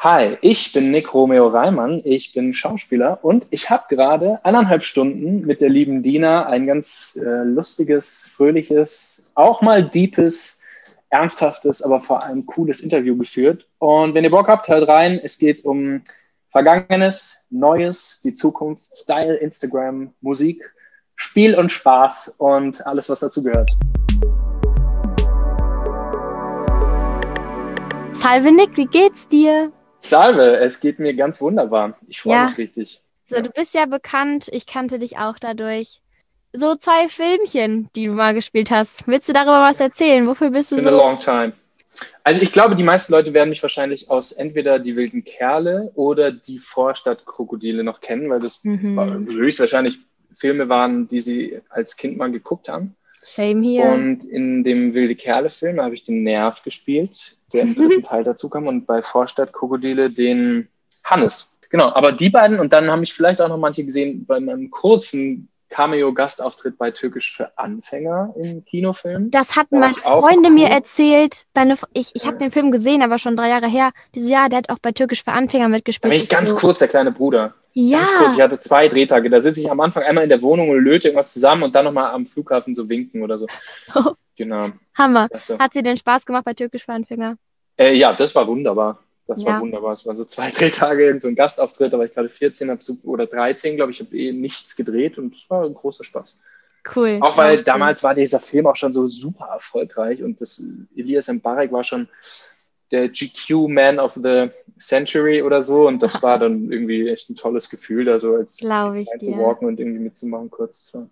[0.00, 5.44] Hi, ich bin Nick Romeo Reimann, ich bin Schauspieler und ich habe gerade eineinhalb Stunden
[5.44, 10.62] mit der lieben Dina ein ganz äh, lustiges, fröhliches, auch mal deepes,
[11.10, 13.66] ernsthaftes, aber vor allem cooles Interview geführt.
[13.78, 15.18] Und wenn ihr Bock habt, hört rein.
[15.20, 16.04] Es geht um
[16.48, 20.62] Vergangenes, Neues, die Zukunft, Style, Instagram, Musik,
[21.16, 23.72] Spiel und Spaß und alles, was dazu gehört.
[28.12, 29.72] Salve Nick, wie geht's dir?
[30.00, 31.98] Salve, es geht mir ganz wunderbar.
[32.08, 32.46] Ich freue Ja.
[32.48, 33.02] mich richtig.
[33.24, 36.00] So, du bist ja bekannt, ich kannte dich auch dadurch.
[36.52, 39.06] So zwei Filmchen, die du mal gespielt hast.
[39.06, 40.26] Willst du darüber was erzählen?
[40.26, 40.96] Wofür bist du Been a so?
[40.96, 41.52] long time.
[42.22, 46.30] Also ich glaube, die meisten Leute werden mich wahrscheinlich aus entweder die wilden Kerle oder
[46.32, 48.96] die Vorstadtkrokodile noch kennen, weil das Mhm.
[48.96, 49.98] war- höchstwahrscheinlich
[50.32, 52.94] Filme waren, die sie als Kind mal geguckt haben.
[53.20, 53.86] Same hier.
[53.86, 58.48] Und in dem Wilde Kerle-Film habe ich den Nerv gespielt, der im dritten Teil dazu
[58.48, 60.68] kam, und bei Vorstadtkrokodile den
[61.04, 61.60] Hannes.
[61.70, 64.70] Genau, aber die beiden, und dann haben mich vielleicht auch noch manche gesehen bei meinem
[64.70, 69.30] kurzen Cameo-Gastauftritt bei Türkisch für Anfänger im Kinofilm.
[69.30, 70.72] Das hatten meine Freunde mir cool.
[70.72, 71.46] erzählt.
[71.54, 73.90] Meine, ich ich habe den Film gesehen, aber schon drei Jahre her.
[74.14, 76.12] Die so, ja, der hat auch bei Türkisch für Anfänger Da mitgespielt.
[76.12, 77.54] bin ich ganz kurz der kleine Bruder.
[77.74, 79.30] Ja, Ganz kurz, ich hatte zwei Drehtage.
[79.30, 81.84] Da sitze ich am Anfang einmal in der Wohnung und löte irgendwas zusammen und dann
[81.84, 83.46] nochmal am Flughafen so winken oder so.
[83.94, 84.12] Oh.
[84.36, 84.68] Genau.
[84.98, 85.28] Hammer.
[85.58, 87.36] Hat sie denn Spaß gemacht bei Türkisch für Anfänger?
[87.76, 89.02] äh, ja, das war wunderbar.
[89.28, 89.52] Das Ja.
[89.52, 89.92] war wunderbar.
[89.92, 90.50] Es waren so zwei
[90.90, 94.00] Drehtage, irgend so ein Gastauftritt, da war ich gerade 14 hab oder 13, glaube ich,
[94.00, 96.38] habe eh nichts gedreht und es war ein großer Spaß.
[96.96, 97.18] Cool.
[97.20, 100.62] Auch weil Ja, damals war dieser Film auch schon so super erfolgreich und das
[100.96, 102.08] Elias Mbarek war schon
[102.90, 107.36] der GQ Man of the Century oder so und das war dann irgendwie echt ein
[107.36, 110.86] tolles Gefühl, da so als reinzuwalken und irgendwie mitzumachen kurz.
[110.86, 111.10] Das war-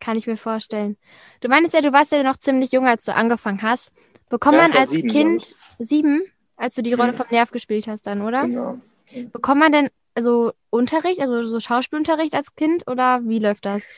[0.00, 0.96] Kann ich mir vorstellen.
[1.40, 3.90] Du meinst ja, du warst ja noch ziemlich jung, als du angefangen hast.
[4.28, 6.22] Bekommt Ja, man als sieben, Kind sieben,
[6.56, 7.16] als du die Rolle Mhm.
[7.16, 8.42] vom Nerv gespielt hast dann, oder?
[8.42, 8.78] Genau.
[9.32, 9.88] Bekommt man denn
[10.18, 13.88] so Unterricht, also so Schauspielunterricht als Kind oder wie läuft das?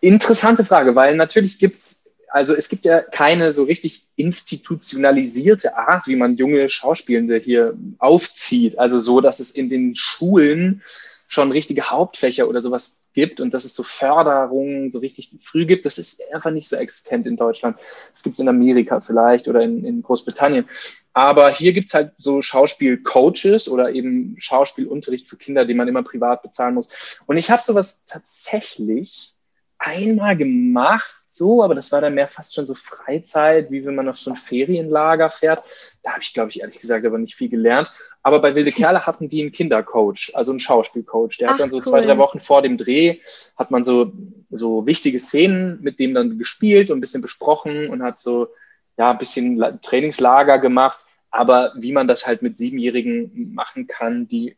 [0.00, 6.16] Interessante Frage, weil natürlich gibt's, also es gibt ja keine so richtig institutionalisierte Art, wie
[6.16, 8.78] man junge Schauspielende hier aufzieht.
[8.78, 10.82] Also so, dass es in den Schulen
[11.28, 15.86] schon richtige Hauptfächer oder sowas gibt und dass es so Förderungen so richtig früh gibt.
[15.86, 17.76] Das ist einfach nicht so existent in Deutschland.
[18.12, 20.66] Das gibt es in Amerika vielleicht oder in, in Großbritannien.
[21.12, 26.42] Aber hier gibt's halt so Schauspielcoaches oder eben Schauspielunterricht für Kinder, die man immer privat
[26.42, 27.20] bezahlen muss.
[27.26, 29.34] Und ich habe sowas tatsächlich
[29.78, 34.08] einmal gemacht, so, aber das war dann mehr fast schon so Freizeit, wie wenn man
[34.08, 35.62] auf so ein Ferienlager fährt.
[36.02, 37.90] Da habe ich, glaube ich, ehrlich gesagt aber nicht viel gelernt.
[38.22, 41.38] Aber bei Wilde Kerle hatten die einen Kindercoach, also einen Schauspielcoach.
[41.38, 41.84] Der Ach, hat dann so cool.
[41.84, 43.20] zwei, drei Wochen vor dem Dreh,
[43.56, 44.12] hat man so,
[44.50, 48.48] so wichtige Szenen mit dem dann gespielt und ein bisschen besprochen und hat so,
[48.96, 50.98] ja, ein bisschen La- Trainingslager gemacht.
[51.30, 54.56] Aber wie man das halt mit Siebenjährigen machen kann, die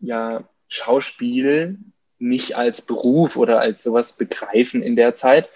[0.00, 1.78] ja Schauspiel
[2.22, 5.48] nicht als Beruf oder als sowas begreifen in der Zeit.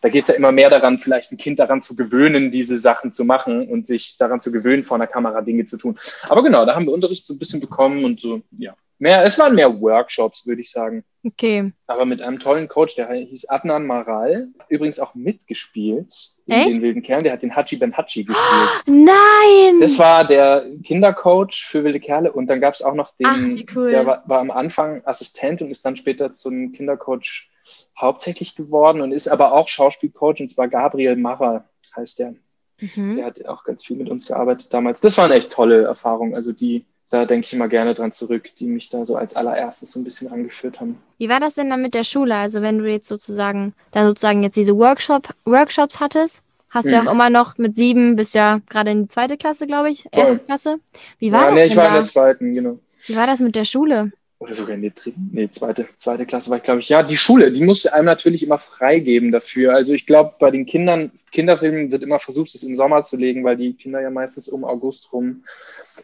[0.00, 3.12] Da geht es ja immer mehr daran, vielleicht ein Kind daran zu gewöhnen, diese Sachen
[3.12, 5.98] zu machen und sich daran zu gewöhnen, vor einer Kamera Dinge zu tun.
[6.28, 8.74] Aber genau, da haben wir Unterricht so ein bisschen bekommen und so, ja.
[9.00, 11.04] Mehr, es waren mehr Workshops, würde ich sagen.
[11.24, 11.72] Okay.
[11.86, 16.12] Aber mit einem tollen Coach, der hieß Adnan Maral, übrigens auch mitgespielt
[16.46, 16.68] in Echt?
[16.70, 18.68] den wilden Kerlen, der hat den Hachi Ben Hachi gespielt.
[18.86, 19.80] Nein!
[19.80, 23.38] Das war der Kindercoach für wilde Kerle und dann gab es auch noch den, Ach,
[23.38, 23.90] wie cool.
[23.90, 27.50] der war, war am Anfang Assistent und ist dann später zum Kindercoach
[27.96, 32.34] hauptsächlich geworden und ist aber auch Schauspielcoach und zwar Gabriel Macher heißt der.
[32.80, 33.16] mhm.
[33.16, 35.00] Der hat auch ganz viel mit uns gearbeitet damals.
[35.00, 36.34] Das waren echt tolle Erfahrungen.
[36.34, 39.92] Also die, da denke ich immer gerne dran zurück, die mich da so als allererstes
[39.92, 40.98] so ein bisschen rangeführt haben.
[41.18, 42.34] Wie war das denn dann mit der Schule?
[42.34, 47.02] Also wenn du jetzt sozusagen, dann sozusagen jetzt diese Workshop, Workshops hattest, hast du ja
[47.02, 47.08] Mhm.
[47.08, 50.10] auch immer noch mit sieben bis ja gerade in die zweite Klasse, glaube ich, Voll.
[50.22, 50.80] erste Klasse.
[51.18, 51.98] Wie war ja, das nee, ich war in da?
[51.98, 52.78] der zweiten, genau.
[53.06, 54.12] Wie war das mit der Schule?
[54.40, 56.88] Oder sogar in der dritten, nee, zweite, zweite Klasse war ich, glaube ich.
[56.88, 59.74] Ja, die Schule, die musste einem natürlich immer freigeben dafür.
[59.74, 63.42] Also ich glaube, bei den Kindern, Kinderfilmen wird immer versucht, es im Sommer zu legen,
[63.42, 65.44] weil die Kinder ja meistens um August rum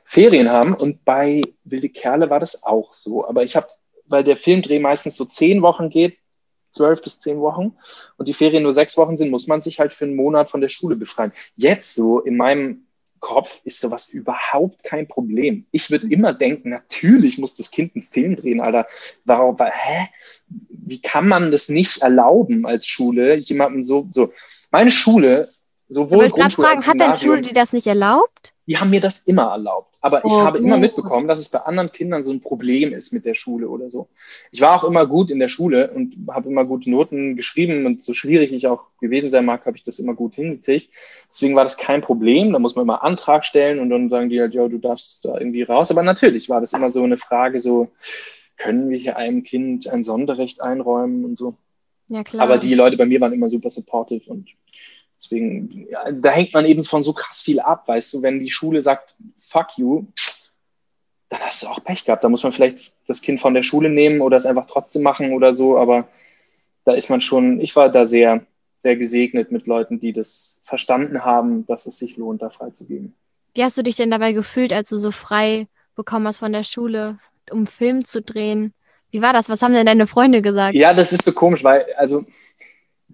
[0.04, 0.74] Ferien haben.
[0.74, 3.24] Und bei Wilde Kerle war das auch so.
[3.24, 3.68] Aber ich habe,
[4.06, 6.18] weil der Filmdreh meistens so zehn Wochen geht,
[6.72, 7.76] zwölf bis zehn Wochen
[8.16, 10.60] und die Ferien nur sechs Wochen sind, muss man sich halt für einen Monat von
[10.60, 11.32] der Schule befreien.
[11.54, 12.86] Jetzt so in meinem
[13.24, 15.64] Kopf ist sowas überhaupt kein Problem.
[15.70, 18.86] Ich würde immer denken, natürlich muss das Kind einen Film drehen, Alter.
[19.24, 20.08] Warum, wa- hä?
[20.68, 24.30] Wie kann man das nicht erlauben als Schule, jemandem so, so.
[24.70, 25.48] Meine Schule,
[25.88, 28.52] sowohl Grundschule fragen, als hat deine Gymnasium, Schule dir das nicht erlaubt?
[28.66, 29.96] Die haben mir das immer erlaubt.
[30.00, 33.12] Aber ich Oh, habe immer mitbekommen, dass es bei anderen Kindern so ein Problem ist
[33.12, 34.08] mit der Schule oder so.
[34.52, 38.02] Ich war auch immer gut in der Schule und habe immer gute Noten geschrieben und
[38.02, 40.90] so schwierig ich auch gewesen sein mag, habe ich das immer gut hingekriegt.
[41.30, 42.52] Deswegen war das kein Problem.
[42.52, 45.38] Da muss man immer Antrag stellen und dann sagen die halt, ja, du darfst da
[45.38, 45.90] irgendwie raus.
[45.90, 47.88] Aber natürlich war das immer so eine Frage, so
[48.56, 51.56] können wir hier einem Kind ein Sonderrecht einräumen und so.
[52.08, 52.42] Ja, klar.
[52.42, 54.50] Aber die Leute bei mir waren immer super supportive und
[55.24, 58.40] deswegen, ja, also da hängt man eben von so krass viel ab, weißt du, wenn
[58.40, 60.06] die Schule sagt, fuck you,
[61.28, 62.22] dann hast du auch Pech gehabt.
[62.22, 65.32] Da muss man vielleicht das Kind von der Schule nehmen oder es einfach trotzdem machen
[65.32, 66.08] oder so, aber
[66.84, 71.24] da ist man schon, ich war da sehr, sehr gesegnet mit Leuten, die das verstanden
[71.24, 73.14] haben, dass es sich lohnt, da freizugeben.
[73.54, 76.64] Wie hast du dich denn dabei gefühlt, als du so frei bekommen hast von der
[76.64, 77.18] Schule,
[77.50, 78.74] um Film zu drehen?
[79.10, 79.48] Wie war das?
[79.48, 80.74] Was haben denn deine Freunde gesagt?
[80.74, 82.24] Ja, das ist so komisch, weil, also,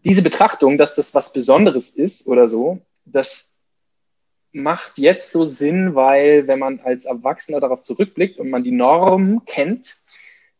[0.05, 3.59] diese Betrachtung, dass das was Besonderes ist oder so, das
[4.53, 9.45] macht jetzt so Sinn, weil wenn man als Erwachsener darauf zurückblickt und man die Norm
[9.47, 9.97] kennt,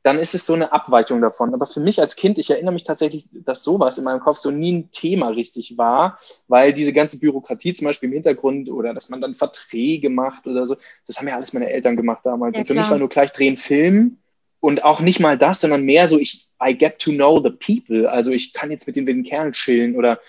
[0.03, 1.53] dann ist es so eine Abweichung davon.
[1.53, 4.51] Aber für mich als Kind, ich erinnere mich tatsächlich, dass sowas in meinem Kopf so
[4.51, 9.11] nie ein Thema richtig war, weil diese ganze Bürokratie zum Beispiel im Hintergrund oder dass
[9.11, 10.77] man dann Verträge macht oder so,
[11.07, 12.55] das haben ja alles meine Eltern gemacht damals.
[12.55, 12.93] Ja, und für mich klar.
[12.93, 14.19] war nur gleich drehen Film
[14.61, 18.11] und auch nicht mal das, sondern mehr so, ich, I get to know the people.
[18.11, 20.21] Also ich kann jetzt mit den wilden Kerlen chillen oder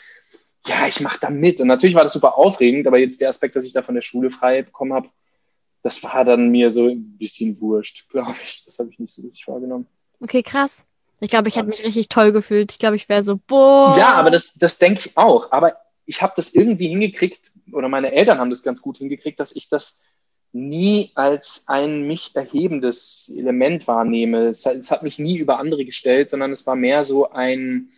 [0.65, 1.59] ja, ich mache da mit.
[1.59, 4.01] Und natürlich war das super aufregend, aber jetzt der Aspekt, dass ich da von der
[4.01, 5.09] Schule frei bekommen habe,
[5.83, 8.63] das war dann mir so ein bisschen wurscht, glaube ich.
[8.63, 9.87] Das habe ich nicht so richtig wahrgenommen.
[10.19, 10.85] Okay, krass.
[11.19, 12.71] Ich glaube, ich hätte mich richtig toll gefühlt.
[12.71, 13.95] Ich glaube, ich wäre so, boah.
[13.97, 15.51] Ja, aber das, das denke ich auch.
[15.51, 15.75] Aber
[16.05, 19.69] ich habe das irgendwie hingekriegt, oder meine Eltern haben das ganz gut hingekriegt, dass ich
[19.69, 20.03] das
[20.53, 24.47] nie als ein mich erhebendes Element wahrnehme.
[24.47, 27.89] Es, hat- es hat mich nie über andere gestellt, sondern es war mehr so ein,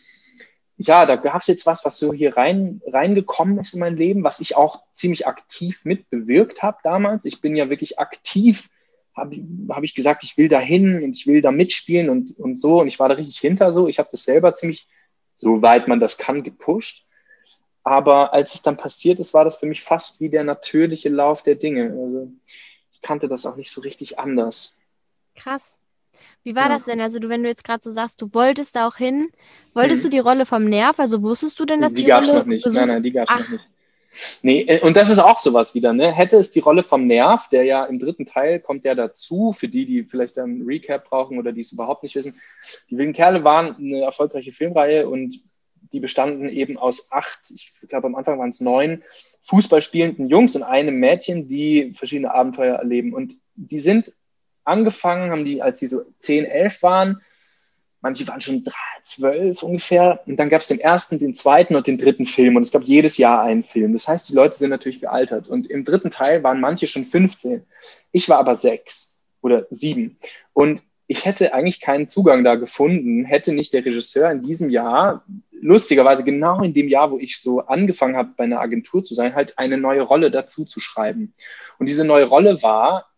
[0.77, 4.23] ja, da gab es jetzt was, was so hier rein reingekommen ist in mein Leben,
[4.23, 7.25] was ich auch ziemlich aktiv mitbewirkt habe damals.
[7.25, 8.69] Ich bin ja wirklich aktiv,
[9.15, 9.35] habe
[9.69, 12.81] hab ich gesagt, ich will da hin und ich will da mitspielen und, und so.
[12.81, 13.87] Und ich war da richtig hinter so.
[13.87, 14.87] Ich habe das selber ziemlich,
[15.35, 17.07] soweit man das kann, gepusht.
[17.83, 21.43] Aber als es dann passiert ist, war das für mich fast wie der natürliche Lauf
[21.43, 21.97] der Dinge.
[22.01, 22.31] Also
[22.93, 24.79] ich kannte das auch nicht so richtig anders.
[25.35, 25.77] Krass.
[26.43, 26.69] Wie war Ja.
[26.69, 27.01] das denn?
[27.01, 29.29] Also, du, wenn du jetzt gerade so sagst, du wolltest da auch hin,
[29.73, 30.07] wolltest Mhm.
[30.07, 30.99] du die Rolle vom Nerv?
[30.99, 32.63] Also wusstest du denn, dass die die, gab es Rolle noch nicht.
[32.63, 33.69] gesucht- Nein, nein, die gab es noch nicht.
[34.43, 36.13] Nee, äh, und das ist auch sowas wieder, ne?
[36.13, 39.67] Hätte es die Rolle vom Nerv, der ja im dritten Teil kommt der dazu, für
[39.67, 42.39] die, die vielleicht dann einen Recap brauchen oder die es überhaupt nicht wissen.
[42.91, 45.39] Die Wilden Kerle waren eine erfolgreiche Filmreihe und
[45.93, 49.03] die bestanden eben aus acht, ich glaube am Anfang waren es neun,
[49.43, 53.13] Fußballspielenden Jungs und einem Mädchen, die verschiedene Abenteuer erleben.
[53.13, 54.13] Und die sind
[54.63, 57.21] angefangen, haben die, als die so 10, 11 waren,
[58.01, 60.21] manche waren schon drei, zwölf ungefähr.
[60.25, 62.55] Und dann gab es den ersten, den zweiten und den dritten Film.
[62.55, 63.93] Und es gab jedes Jahr einen Film.
[63.93, 65.47] Das heißt, die Leute sind natürlich gealtert.
[65.47, 67.65] Und im dritten Teil waren manche schon 15.
[68.11, 70.17] Ich war aber sechs oder sieben.
[70.53, 75.25] Und ich hätte eigentlich keinen Zugang da gefunden, hätte nicht der Regisseur in diesem Jahr,
[75.51, 79.35] lustigerweise genau in dem Jahr, wo ich so angefangen habe, bei einer Agentur zu sein,
[79.35, 81.33] halt eine neue Rolle dazu zu schreiben.
[81.79, 83.09] Und diese neue Rolle war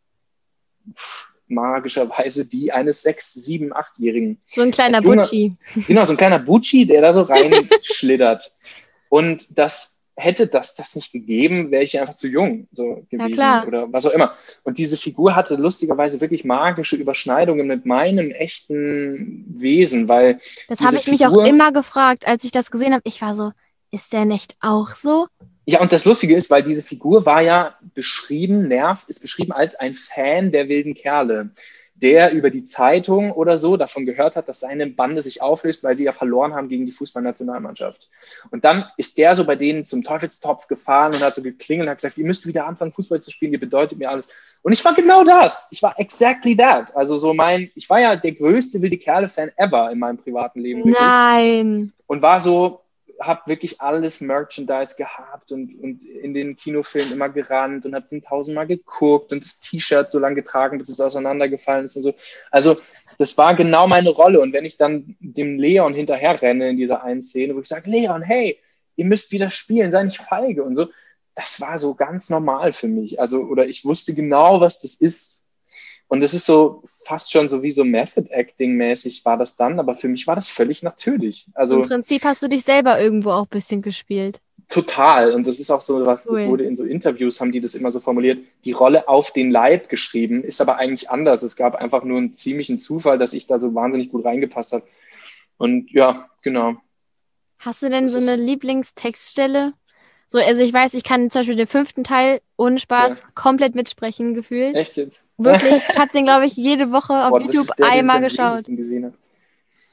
[1.47, 4.39] magischerweise die eines sechs, sieben, achtjährigen.
[4.47, 5.55] So ein kleiner Butschi.
[5.87, 8.51] Genau, so ein kleiner Bucci, der da so reinschlittert.
[9.09, 13.67] Und das hätte das das nicht gegeben, wäre ich einfach zu jung so gewesen klar.
[13.67, 14.33] oder was auch immer.
[14.63, 20.39] Und diese Figur hatte lustigerweise wirklich magische Überschneidungen mit meinem echten Wesen, weil
[20.69, 23.01] Das habe ich mich auch Figur- immer gefragt, als ich das gesehen habe.
[23.05, 23.51] Ich war so,
[23.91, 25.27] ist der nicht auch so?
[25.65, 29.75] Ja, und das Lustige ist, weil diese Figur war ja beschrieben, Nerv ist beschrieben als
[29.75, 31.49] ein Fan der wilden Kerle,
[31.95, 35.95] der über die Zeitung oder so davon gehört hat, dass seine Bande sich auflöst, weil
[35.95, 38.09] sie ja verloren haben gegen die Fußballnationalmannschaft.
[38.51, 41.91] Und dann ist der so bei denen zum Teufelstopf gefahren und hat so geklingelt und
[41.91, 44.29] hat gesagt, ihr müsst wieder anfangen, Fußball zu spielen, ihr bedeutet mir alles.
[44.61, 45.67] Und ich war genau das.
[45.71, 46.95] Ich war exactly that.
[46.95, 50.79] Also so mein, ich war ja der größte wilde Kerle-Fan ever in meinem privaten Leben.
[50.79, 51.93] wirklich Nein.
[52.07, 52.81] und war so,
[53.19, 58.21] hab wirklich alles Merchandise gehabt und, und in den Kinofilmen immer gerannt und hab den
[58.21, 62.13] tausendmal geguckt und das T-Shirt so lange getragen, bis es auseinandergefallen ist und so.
[62.51, 62.77] Also
[63.17, 64.41] das war genau meine Rolle.
[64.41, 67.89] Und wenn ich dann dem Leon hinterher renne in dieser einen Szene, wo ich sage,
[67.89, 68.59] Leon, hey,
[68.95, 70.87] ihr müsst wieder spielen, sei nicht feige und so,
[71.35, 73.19] das war so ganz normal für mich.
[73.19, 75.43] Also, oder ich wusste genau, was das ist.
[76.07, 79.79] Und das ist so fast schon so wie so Method Acting mäßig war das dann,
[79.79, 81.47] aber für mich war das völlig natürlich.
[81.55, 84.39] Also Im Prinzip hast du dich selber irgendwo auch ein bisschen gespielt.
[84.67, 85.33] Total.
[85.33, 86.39] Und das ist auch so was, Cool.
[86.39, 89.51] das wurde in so Interviews, haben die das immer so formuliert, die Rolle auf den
[89.51, 91.43] Leib geschrieben, ist aber eigentlich anders.
[91.43, 94.85] Es gab einfach nur einen ziemlichen Zufall, dass ich da so wahnsinnig gut reingepasst habe.
[95.57, 96.75] Und ja, genau.
[97.59, 99.73] Hast du denn Das so eine Lieblingstextstelle?
[100.27, 104.33] So, also ich weiß, ich kann zum Beispiel den fünften Teil ohne Spaß, komplett mitsprechen
[104.33, 104.75] gefühlt.
[104.75, 105.23] Echt jetzt?
[105.37, 108.65] Wirklich, ich habe den, glaube ich, jede Woche auf Boah, YouTube der, einmal geschaut.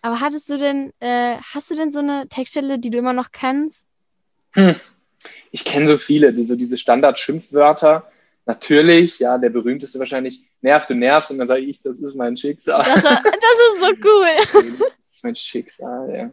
[0.02, 3.30] Aber hattest du denn, äh, hast du denn so eine Textstelle, die du immer noch
[3.30, 3.86] kennst?
[4.52, 4.74] Hm.
[5.52, 8.10] Ich kenne so viele, diese, diese Standard-Schimpfwörter.
[8.44, 12.36] Natürlich, ja, der berühmteste wahrscheinlich, nerv, du nervst, und dann sage ich, das ist mein
[12.36, 12.82] Schicksal.
[12.84, 14.82] Das, das ist so cool.
[14.98, 16.30] Das ist mein Schicksal, ja.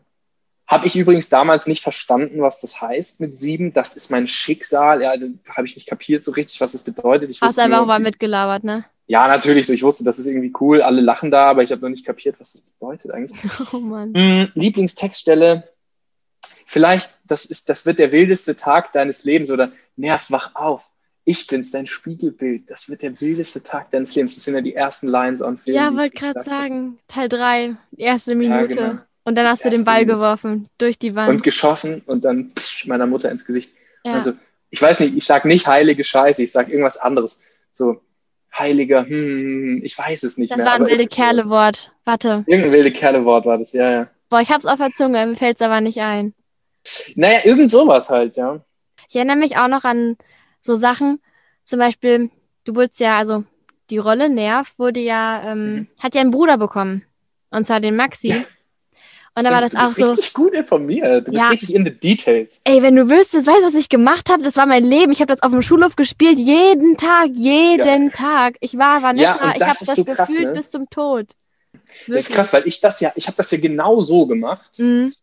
[0.70, 3.74] Habe ich übrigens damals nicht verstanden, was das heißt mit sieben.
[3.74, 5.02] Das ist mein Schicksal.
[5.02, 7.32] Ja, da habe ich nicht kapiert so richtig, was das bedeutet.
[7.32, 8.86] Ich Hast einfach nur, mal mitgelabert, ne?
[9.08, 9.66] Ja, natürlich.
[9.66, 10.84] So, ich wusste, das ist irgendwie cool.
[10.84, 13.42] Alle lachen da, aber ich habe noch nicht kapiert, was das bedeutet eigentlich.
[13.74, 14.14] Oh Mann.
[14.14, 15.68] Hm, Lieblingstextstelle.
[16.68, 20.92] Vielleicht, das ist, das wird der wildeste Tag deines Lebens oder Nerv, wach auf.
[21.26, 22.70] Ich bin's, dein Spiegelbild.
[22.70, 24.36] Das wird der wildeste Tag deines Lebens.
[24.36, 25.76] Das sind ja die ersten Lines on Film.
[25.76, 28.68] Ja, wollte gerade sagen, Teil 3, erste Minute.
[28.68, 29.00] genau.
[29.30, 31.30] Und dann hast du den Ball geworfen, durch die Wand.
[31.30, 33.76] Und geschossen und dann psch, meiner Mutter ins Gesicht.
[34.04, 34.14] ja.
[34.14, 34.32] Also,
[34.72, 37.44] ich weiß nicht, ich sag nicht heilige Scheiße, ich sag irgendwas anderes.
[37.72, 38.02] So,
[38.58, 40.66] heiliger, hm, ich weiß es nicht das mehr.
[40.66, 41.92] war ein wilde Kerle-Wort.
[42.06, 42.44] Warte.
[42.48, 44.08] Irgendein wilde Kerle-Wort war das, ja, ja.
[44.30, 46.34] Boah, ich hab's auf der Zunge, mir fällt's aber nicht ein.
[47.16, 48.64] Naja, irgend sowas halt, ja.
[49.10, 50.18] Ich erinnere mich auch noch an
[50.62, 51.20] so Sachen,
[51.66, 52.32] zum Beispiel,
[52.64, 53.44] du wurdest ja, also
[53.92, 55.88] die Rolle Nerv wurde ja, ähm, Mhm.
[56.02, 57.04] hat ja einen Bruder bekommen.
[57.52, 58.30] Und zwar den Maxi.
[58.30, 58.44] Ja.
[59.36, 61.28] Und da war das du auch bist so, richtig gut informiert.
[61.28, 61.50] Du bist Ja.
[61.50, 62.62] richtig in the details.
[62.66, 64.44] ey, wenn du wüsstest, weißt du, was ich gemacht habe?
[64.44, 65.12] Das war mein Leben.
[65.12, 68.56] Ich habe das auf dem Schulhof gespielt, jeden Tag, jeden Tag.
[68.60, 70.54] Ich war Vanessa, Ja, ich habe das so krass, gefühlt ne?
[70.54, 71.28] bis zum Tod.
[72.08, 74.78] Das ist krass, weil ich das ja, ich habe das ja genau so gemacht.
[74.78, 75.14] Mhm.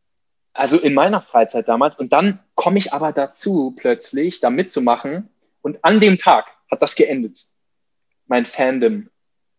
[0.52, 1.98] Also in meiner Freizeit damals.
[1.98, 5.28] Und dann komme ich aber dazu, plötzlich da mitzumachen.
[5.60, 7.40] Und an dem Tag hat das geendet.
[8.26, 9.08] Mein Fandom.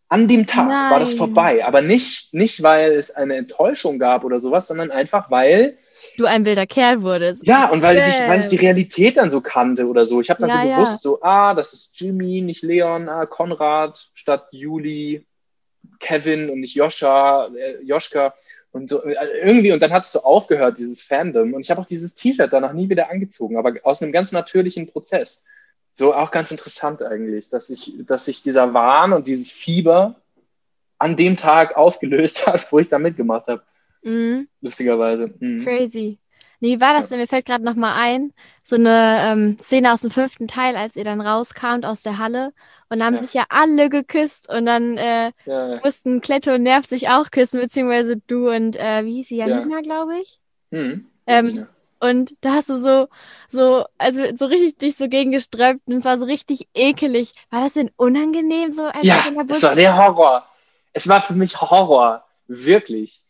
[0.10, 1.18] An dem Tag war das Nein.
[1.18, 1.66] vorbei.
[1.66, 5.78] Aber nicht, nicht, weil es eine Enttäuschung gab oder sowas, sondern einfach, weil,
[6.16, 7.46] Du ein wilder Kerl wurdest.
[7.46, 10.22] ja, und weil, ich, weil ich die Realität dann so kannte oder so.
[10.22, 10.76] Ich habe dann Ja, so ja.
[10.76, 15.26] bewusst so, ah, das ist Jimmy, nicht Leon, ah, Konrad statt Juli,
[16.00, 18.34] Kevin und nicht Joscha, äh, Joschka
[18.72, 21.82] und so äh, irgendwie und dann hat es so aufgehört dieses Fandom und ich habe
[21.82, 25.46] auch dieses T-Shirt danach nie wieder angezogen, aber aus einem ganz natürlichen Prozess.
[25.98, 30.13] So auch ganz interessant eigentlich, dass ich, dass sich dieser Wahn und dieses Fieber
[31.00, 33.63] an dem Tag aufgelöst hat, wo ich da mitgemacht habe.
[34.04, 34.48] Mhm.
[34.62, 35.34] Lustigerweise.
[35.39, 35.63] Mhm.
[35.66, 36.20] Crazy.
[36.60, 37.16] Nee, wie war das Ja.
[37.16, 37.22] denn?
[37.22, 38.32] Mir fällt gerade noch mal ein,
[38.63, 42.54] so eine ähm, Szene aus dem fünften Teil, als ihr dann rauskamt aus der Halle
[42.89, 43.22] und haben Ja.
[43.22, 45.80] sich ja alle geküsst und dann äh, Ja, ja.
[45.84, 49.48] mussten Kletto und Nerv sich auch küssen, beziehungsweise du und äh, wie hieß sie, Ja.
[49.48, 50.39] Janina, glaube ich.
[50.70, 51.08] Mhm.
[51.25, 51.68] Ähm,
[52.00, 53.08] Und da hast du so,
[53.48, 57.32] so, also so richtig dich so gegengesträubt und es war so richtig ekelig.
[57.50, 58.84] War das denn unangenehm so?
[58.84, 60.46] Als Ja, es war der Horror.
[60.94, 62.25] Es war für mich Horror.
[62.48, 63.22] Wirklich.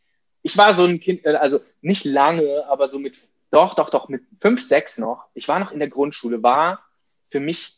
[0.44, 3.18] Ich war so ein Kind, äh, also nicht lange, aber so mit,
[3.52, 5.26] doch, doch, doch, mit fünf, sechs noch.
[5.34, 6.84] Ich war noch in der Grundschule, war
[7.24, 7.78] für mich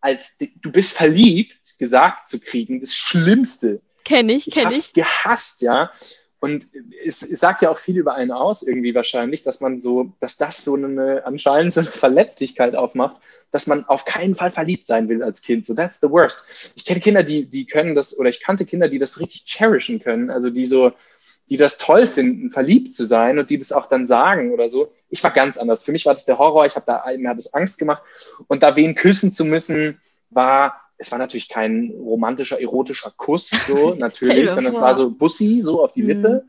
[0.00, 3.80] als du bist verliebt gesagt zu kriegen, das Schlimmste.
[4.04, 4.82] Kenn ich, Ich kenn habe ich.
[4.82, 5.90] es gehasst, ja.
[6.46, 6.64] Und
[7.04, 10.36] es, es sagt ja auch viel über einen aus, irgendwie wahrscheinlich, dass man so, dass
[10.36, 13.18] das so eine anscheinend so eine Verletzlichkeit aufmacht,
[13.50, 15.66] dass man auf keinen Fall verliebt sein will als Kind.
[15.66, 16.72] So, that's the worst.
[16.76, 19.98] Ich kenne Kinder, die, die können das, oder ich kannte Kinder, die das richtig cherishen
[19.98, 20.92] können, also die so,
[21.50, 24.92] die das toll finden, verliebt zu sein und die das auch dann sagen oder so.
[25.10, 25.82] Ich war ganz anders.
[25.82, 26.64] Für mich war das der Horror.
[26.66, 28.04] Ich habe da, mir hat es Angst gemacht.
[28.46, 33.94] Und da wen küssen zu müssen, war, es war natürlich kein romantischer, erotischer Kuss, so
[33.98, 36.08] natürlich, sondern es war so Bussi, so auf die Mhm.
[36.08, 36.44] Lippe.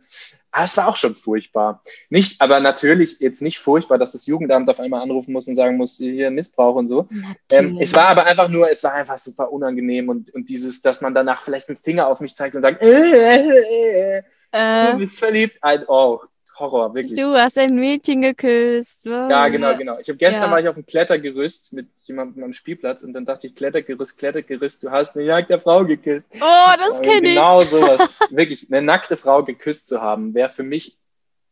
[0.52, 1.84] Aber es war auch schon furchtbar.
[2.10, 5.78] Nicht, aber natürlich jetzt nicht furchtbar, dass das Jugendamt auf einmal anrufen muss und sagen
[5.78, 7.08] muss, hier Missbrauch und so.
[7.52, 11.02] Ähm, es war aber einfach nur, es war einfach super unangenehm und, und dieses, dass
[11.02, 14.96] man danach vielleicht dem Finger auf mich zeigt und sagt, äh, äh, äh, du äh,
[14.98, 15.60] bist verliebt.
[15.62, 16.22] Ein, oh,
[16.60, 17.20] Horror, wirklich.
[17.20, 19.06] du hast ein Mädchen geküsst.
[19.06, 19.98] Ja, genau, genau.
[20.00, 20.52] Ich habe gestern Ja.
[20.52, 24.84] war ich auf dem Klettergerüst mit jemandem am Spielplatz und dann dachte ich, Klettergerüst, Klettergerüst,
[24.84, 26.28] du hast eine nackte Frau geküsst.
[26.40, 27.36] Oh, das kenne ich.
[27.36, 28.14] Genau sowas.
[28.32, 30.98] Wirklich, eine nackte Frau geküsst zu haben, wäre für mich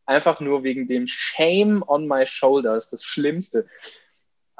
[0.06, 3.66] einfach nur wegen dem Shame on my shoulders das Schlimmste.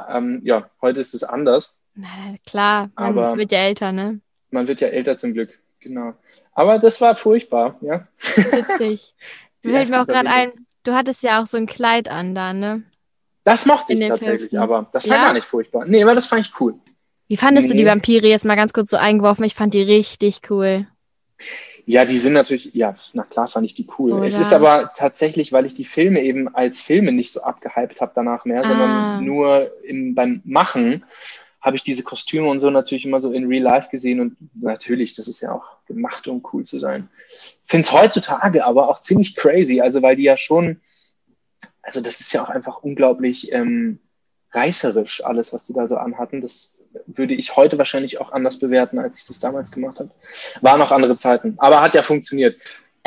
[0.08, 1.80] Ähm, ja, heute ist es anders.
[1.94, 2.08] Na,
[2.46, 4.20] klar, man Aber- wird ja älter, ne?
[4.50, 5.58] Man wird ja älter zum Glück.
[5.80, 6.14] Genau.
[6.52, 8.06] Aber das war furchtbar, ja.
[8.18, 9.14] Witzig.
[9.70, 10.52] Fällt mir auch gerade ein,
[10.84, 12.82] du hattest ja auch so ein Kleid an da, ne?
[13.44, 14.56] Das mochte ich tatsächlich, fünften.
[14.58, 15.24] aber das war Ja?
[15.26, 15.84] gar nicht furchtbar.
[15.86, 16.74] Nee, aber das fand ich cool.
[17.28, 17.90] Wie fandest du die Nee.
[17.90, 19.44] Vampire jetzt mal ganz kurz so eingeworfen?
[19.44, 20.86] Ich fand die richtig cool.
[21.84, 24.12] Ja, die sind natürlich, ja, na klar fand ich die cool.
[24.12, 24.26] Oder?
[24.26, 28.10] Es ist aber tatsächlich, weil ich die Filme eben als Filme nicht so abgehypt habe
[28.14, 28.66] danach mehr, Ah.
[28.66, 31.04] sondern nur im, beim Machen
[31.66, 35.14] habe ich diese Kostüme und so natürlich immer so in Real Life gesehen und natürlich,
[35.14, 37.10] das ist ja auch gemacht, um cool zu sein.
[37.64, 40.80] Finde es heutzutage aber auch ziemlich crazy, also weil die ja schon,
[41.82, 43.98] also das ist ja auch einfach unglaublich ähm,
[44.52, 46.40] reißerisch, alles, was die da so anhatten.
[46.40, 50.10] Das würde ich heute wahrscheinlich auch anders bewerten, als ich das damals gemacht habe.
[50.60, 52.56] Waren noch andere Zeiten, aber hat ja funktioniert.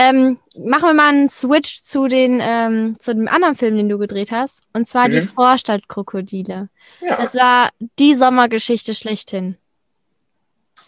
[0.01, 3.98] Ähm, machen wir mal einen Switch zu, den, ähm, zu dem anderen Film, den du
[3.98, 4.62] gedreht hast.
[4.72, 5.27] Und zwar die Mhm.
[5.27, 6.70] Vorstadtkrokodile.
[7.01, 9.58] Ja, Das war die Sommergeschichte schlechthin.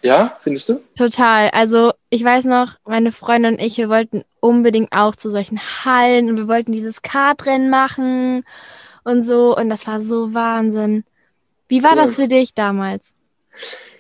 [0.02, 0.80] ja findest du?
[0.98, 1.50] Total.
[1.50, 6.30] Also ich weiß noch, meine Freundin und ich, wir wollten unbedingt auch zu solchen Hallen
[6.30, 8.44] und wir wollten dieses Kartrennen machen
[9.04, 9.56] und so.
[9.58, 11.04] Und das war so Wahnsinn.
[11.68, 11.98] Wie war Cool.
[11.98, 13.16] das für dich damals?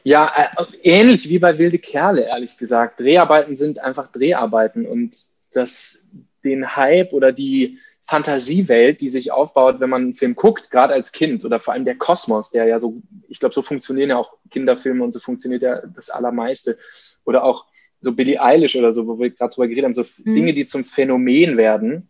[0.04, 3.00] Ja, äh, ähnlich wie bei Wilde Kerle, ehrlich gesagt.
[3.00, 6.06] Dreharbeiten sind einfach Dreharbeiten und das,
[6.44, 11.12] den Hype oder die Fantasiewelt, die sich aufbaut, wenn man einen Film guckt, gerade als
[11.12, 14.38] Kind oder vor allem der Kosmos, der ja so, ich glaube, so funktionieren ja auch
[14.50, 16.78] Kinderfilme und so funktioniert ja das Allermeiste.
[17.24, 17.68] Oder auch
[18.00, 20.34] so Billie Eilish oder so, wo wir gerade drüber geredet haben, so Mhm.
[20.34, 22.08] Dinge, die zum Phänomen werden,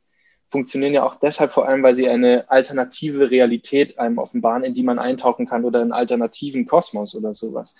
[0.51, 4.83] funktionieren ja auch deshalb vor allem, weil sie eine alternative Realität einem offenbaren, in die
[4.83, 7.73] man eintauchen kann oder einen alternativen Kosmos oder sowas.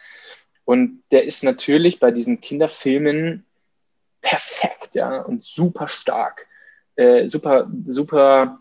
[0.64, 3.46] Und der ist natürlich bei diesen Kinderfilmen
[4.22, 6.48] perfekt, ja, und super stark,
[6.96, 8.60] äh, super, super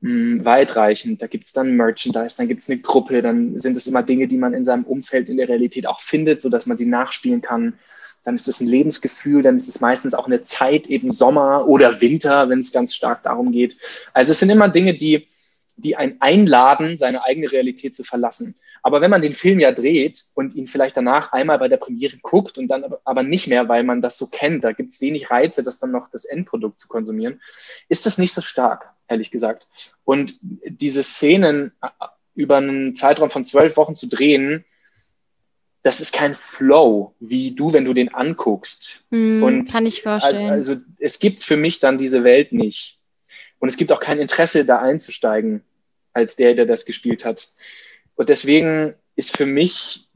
[0.00, 1.22] mh, weitreichend.
[1.22, 4.54] Da gibt's dann Merchandise, dann gibt's eine Gruppe, dann sind es immer Dinge, die man
[4.54, 7.78] in seinem Umfeld in der Realität auch findet, sodass man sie nachspielen kann.
[8.24, 12.00] Dann ist es ein Lebensgefühl, dann ist es meistens auch eine Zeit, eben Sommer oder
[12.00, 13.76] Winter, wenn es ganz stark darum geht.
[14.12, 15.28] Also es sind immer Dinge, die,
[15.76, 18.54] die einen einladen, seine eigene Realität zu verlassen.
[18.82, 22.16] Aber wenn man den Film ja dreht und ihn vielleicht danach einmal bei der Premiere
[22.22, 25.62] guckt und dann aber- nicht mehr, weil man das so kennt, da gibt's wenig Reize,
[25.62, 27.40] das dann noch das Endprodukt zu konsumieren,
[27.88, 29.66] ist das nicht so stark, ehrlich gesagt.
[30.04, 31.88] Und diese Szenen äh,
[32.34, 34.64] über einen Zeitraum von zwölf Wochen zu drehen,
[35.88, 39.04] das ist kein Flow, wie du, wenn du den anguckst.
[39.10, 40.50] Hm, Und kann ich vorstellen.
[40.50, 42.98] Also es gibt für mich dann diese Welt nicht.
[43.58, 45.62] Und es gibt auch kein Interesse, da einzusteigen,
[46.12, 47.48] als der, der das gespielt hat.
[48.16, 50.10] Und deswegen ist für mich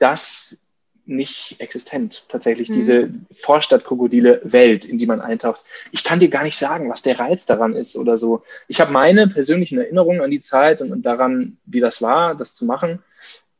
[0.00, 0.68] das
[1.06, 2.72] nicht existent, tatsächlich, Mhm.
[2.72, 5.62] diese Vorstadtkrokodile-Welt, in die man eintaucht.
[5.92, 8.42] Ich kann dir gar nicht sagen, was der Reiz daran ist oder so.
[8.66, 12.56] Ich habe meine persönlichen Erinnerungen an die Zeit und, und daran, wie das war, das
[12.56, 13.00] zu machen.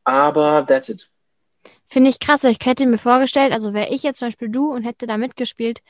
[0.03, 1.07] Aber that's it.
[1.87, 4.71] Finde ich krass, weil ich hätte mir vorgestellt, also wäre ich jetzt zum Beispiel du
[4.71, 5.81] und hätte da mitgespielt,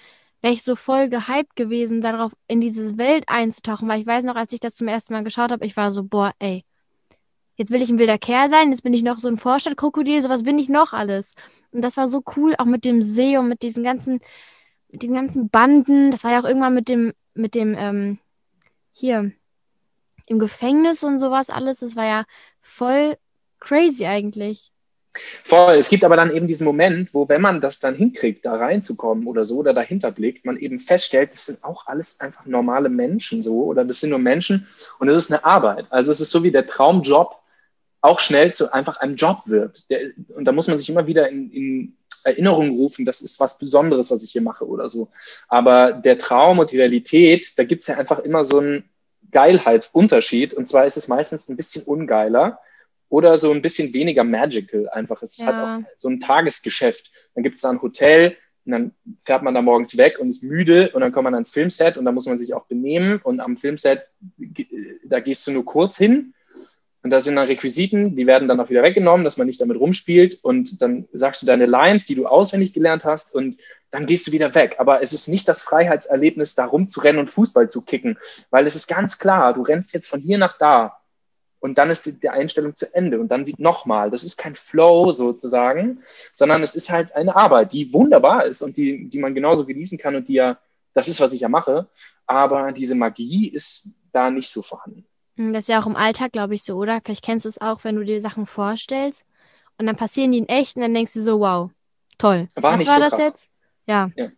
[0.41, 4.35] wäre ich so voll gehypt gewesen, darauf in diese Welt einzutauchen, weil ich weiß noch,
[4.35, 6.65] als ich das zum ersten Mal geschaut habe, ich war so, boah, ey,
[7.55, 10.43] jetzt will ich ein wilder Kerl sein, jetzt bin ich noch so ein Vorstadtkrokodil, sowas
[10.43, 11.33] bin ich noch alles.
[11.71, 14.19] Und das war so cool, auch mit dem See und mit diesen ganzen,
[14.91, 16.11] mit den ganzen Banden.
[16.11, 18.19] Das war ja auch irgendwann mit dem, mit dem, ähm,
[18.91, 19.31] hier,
[20.27, 21.79] im Gefängnis und sowas alles.
[21.79, 22.25] Das war ja
[22.61, 23.17] voll
[23.59, 24.71] crazy eigentlich.
[25.43, 25.75] Voll.
[25.75, 29.27] Es gibt aber dann eben diesen Moment, wo, wenn man das dann hinkriegt, da reinzukommen
[29.27, 33.41] oder so oder dahinter blickt, man eben feststellt, das sind auch alles einfach normale Menschen
[33.41, 34.67] so oder das sind nur Menschen
[34.99, 35.85] und es ist eine Arbeit.
[35.89, 37.39] Also es ist so wie der Traumjob
[38.01, 39.89] auch schnell zu einfach einem Job wird.
[39.89, 43.57] Der, und da muss man sich immer wieder in, in Erinnerung rufen, das ist was
[43.57, 45.09] Besonderes, was ich hier mache oder so.
[45.47, 48.89] Aber der Traum und die Realität, da gibt es ja einfach immer so einen
[49.31, 52.59] Geilheitsunterschied und zwar ist es meistens ein bisschen ungeiler
[53.09, 55.21] oder so ein bisschen weniger magical einfach.
[55.21, 55.45] Es Ja.
[55.47, 57.11] halt auch so ein Tagesgeschäft.
[57.33, 60.43] Dann gibt es da ein Hotel und dann fährt man da morgens weg und ist
[60.43, 63.39] müde und dann kommt man ans Filmset und da muss man sich auch benehmen und
[63.39, 64.01] am Filmset,
[65.05, 66.33] da gehst du nur kurz hin
[67.03, 69.79] und da sind dann Requisiten, die werden dann auch wieder weggenommen, dass man nicht damit
[69.79, 73.57] rumspielt und dann sagst du deine Lines, die du auswendig gelernt hast und
[73.91, 74.77] dann gehst du wieder weg.
[74.79, 78.17] Aber es ist nicht das Freiheitserlebnis, da rumzurennen und Fußball zu kicken,
[78.49, 80.97] weil es ist ganz klar, du rennst jetzt von hier nach da
[81.65, 84.11] und dann ist die, die Einstellung zu Ende und dann nochmal.
[84.11, 88.77] Das ist kein Flow sozusagen, sondern es ist halt eine Arbeit, die wunderbar ist und
[88.77, 90.59] die, die man genauso genießen kann und die ja,
[90.93, 91.87] das ist, was ich ja mache,
[92.27, 95.05] aber diese Magie ist da nicht so vorhanden.
[95.37, 97.01] Hm, Das ist ja auch im Alltag, glaube ich, so, oder?
[97.03, 99.25] Vielleicht kennst du es auch, wenn du dir Sachen vorstellst
[99.79, 101.71] und dann passieren die in echt und dann denkst du so, wow,
[102.19, 102.47] toll.
[102.53, 103.33] War Was nicht war so das krass.
[103.33, 103.49] jetzt?
[103.87, 104.31] Ja, Ja.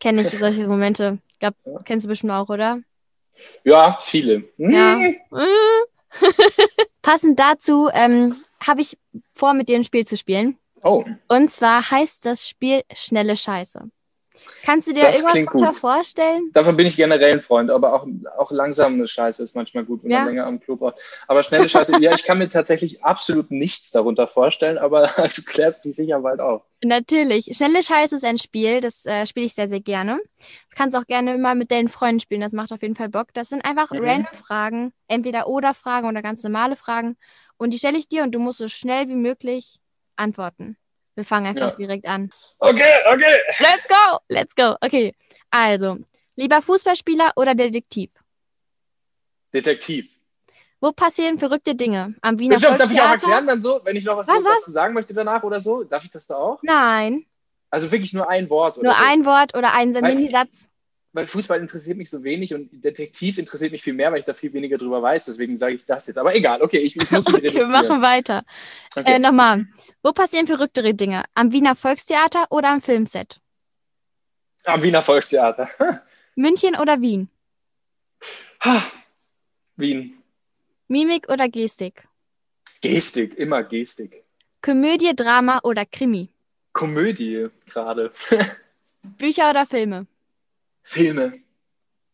[0.00, 1.18] kenne ich solche Momente.
[1.28, 1.78] Ich glaube, Ja.
[1.84, 2.80] kennst du bestimmt auch, oder?
[3.62, 4.42] Ja, viele.
[4.58, 4.98] Ja.
[4.98, 5.14] Hm.
[7.02, 8.98] Passend dazu ähm, habe ich
[9.32, 10.58] vor, mit dir ein Spiel zu spielen.
[10.82, 13.90] Oh, Und zwar heißt das Spiel Schnelle Scheiße.
[14.62, 15.76] Kannst du dir Das irgendwas darunter gut.
[15.80, 16.50] vorstellen?
[16.52, 18.06] davon bin ich generell ein Freund, aber auch,
[18.38, 20.18] auch langsame Scheiße ist manchmal gut, wenn Ja.
[20.18, 21.00] man länger am Klo braucht.
[21.26, 25.84] Aber schnelle Scheiße, ja, ich kann mir tatsächlich absolut nichts darunter vorstellen, aber du klärst
[25.84, 26.62] mich sicher bald auf.
[26.84, 27.50] Natürlich.
[27.56, 30.20] Schnelle Scheiße ist ein Spiel, das äh, spiele ich sehr, sehr gerne.
[30.38, 33.08] Das kannst du auch gerne mal mit deinen Freunden spielen, das macht auf jeden Fall
[33.08, 33.28] Bock.
[33.32, 34.00] Das sind einfach Mhm.
[34.00, 37.16] random Fragen, entweder oder Fragen oder ganz normale Fragen.
[37.56, 39.80] Und die stelle ich dir und du musst so schnell wie möglich
[40.16, 40.76] antworten.
[41.14, 41.76] Wir fangen einfach Ja.
[41.76, 42.30] direkt an.
[42.58, 43.36] Okay, okay.
[43.60, 44.18] Let's go!
[44.28, 44.76] Let's go!
[44.80, 45.14] Okay.
[45.50, 45.98] Also,
[46.36, 48.12] lieber Fußballspieler oder Detektiv?
[49.52, 50.18] Detektiv.
[50.80, 52.14] Wo passieren verrückte Dinge?
[52.20, 54.58] Am Wiener Darf ich auch erklären dann so, wenn ich noch was, Was, was?
[54.58, 55.84] dazu sagen möchte danach oder so?
[55.84, 56.58] Darf ich das da auch?
[56.62, 57.24] Nein,
[57.70, 59.02] Also wirklich nur ein Wort oder nur so.
[59.04, 60.68] ein Wort oder ein Minisatz.
[61.14, 64.34] Weil Fußball interessiert mich so wenig und Detektiv interessiert mich viel mehr, weil ich da
[64.34, 65.26] viel weniger drüber weiß.
[65.26, 66.18] Deswegen sage ich das jetzt.
[66.18, 68.42] Aber egal, okay, ich, ich muss mich Okay, wir machen weiter.
[68.96, 69.14] Okay.
[69.14, 69.66] Äh, Nochmal.
[70.02, 71.22] Wo passieren verrücktere Dinge?
[71.34, 73.40] Am Wiener Volkstheater oder am Filmset?
[74.64, 75.68] Am Wiener Volkstheater.
[76.34, 77.28] München oder Wien?
[78.64, 78.82] Ha.
[79.76, 80.18] Wien.
[80.88, 82.08] Mimik oder Gestik?
[82.80, 84.24] Gestik, immer Gestik.
[84.62, 86.28] Komödie, Drama oder Krimi?
[86.72, 88.10] Komödie gerade.
[89.02, 90.08] Bücher oder Filme?
[90.84, 91.32] Filme.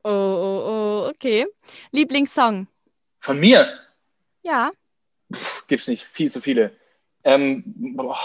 [0.05, 0.63] Oh, oh,
[1.05, 1.47] oh, okay.
[1.91, 2.67] Lieblingssong?
[3.19, 3.69] Von mir
[4.43, 4.71] Ja,
[5.35, 6.05] Pff, gibt's nicht.
[6.05, 6.75] Viel zu viele.
[7.25, 8.19] Ähm, boah.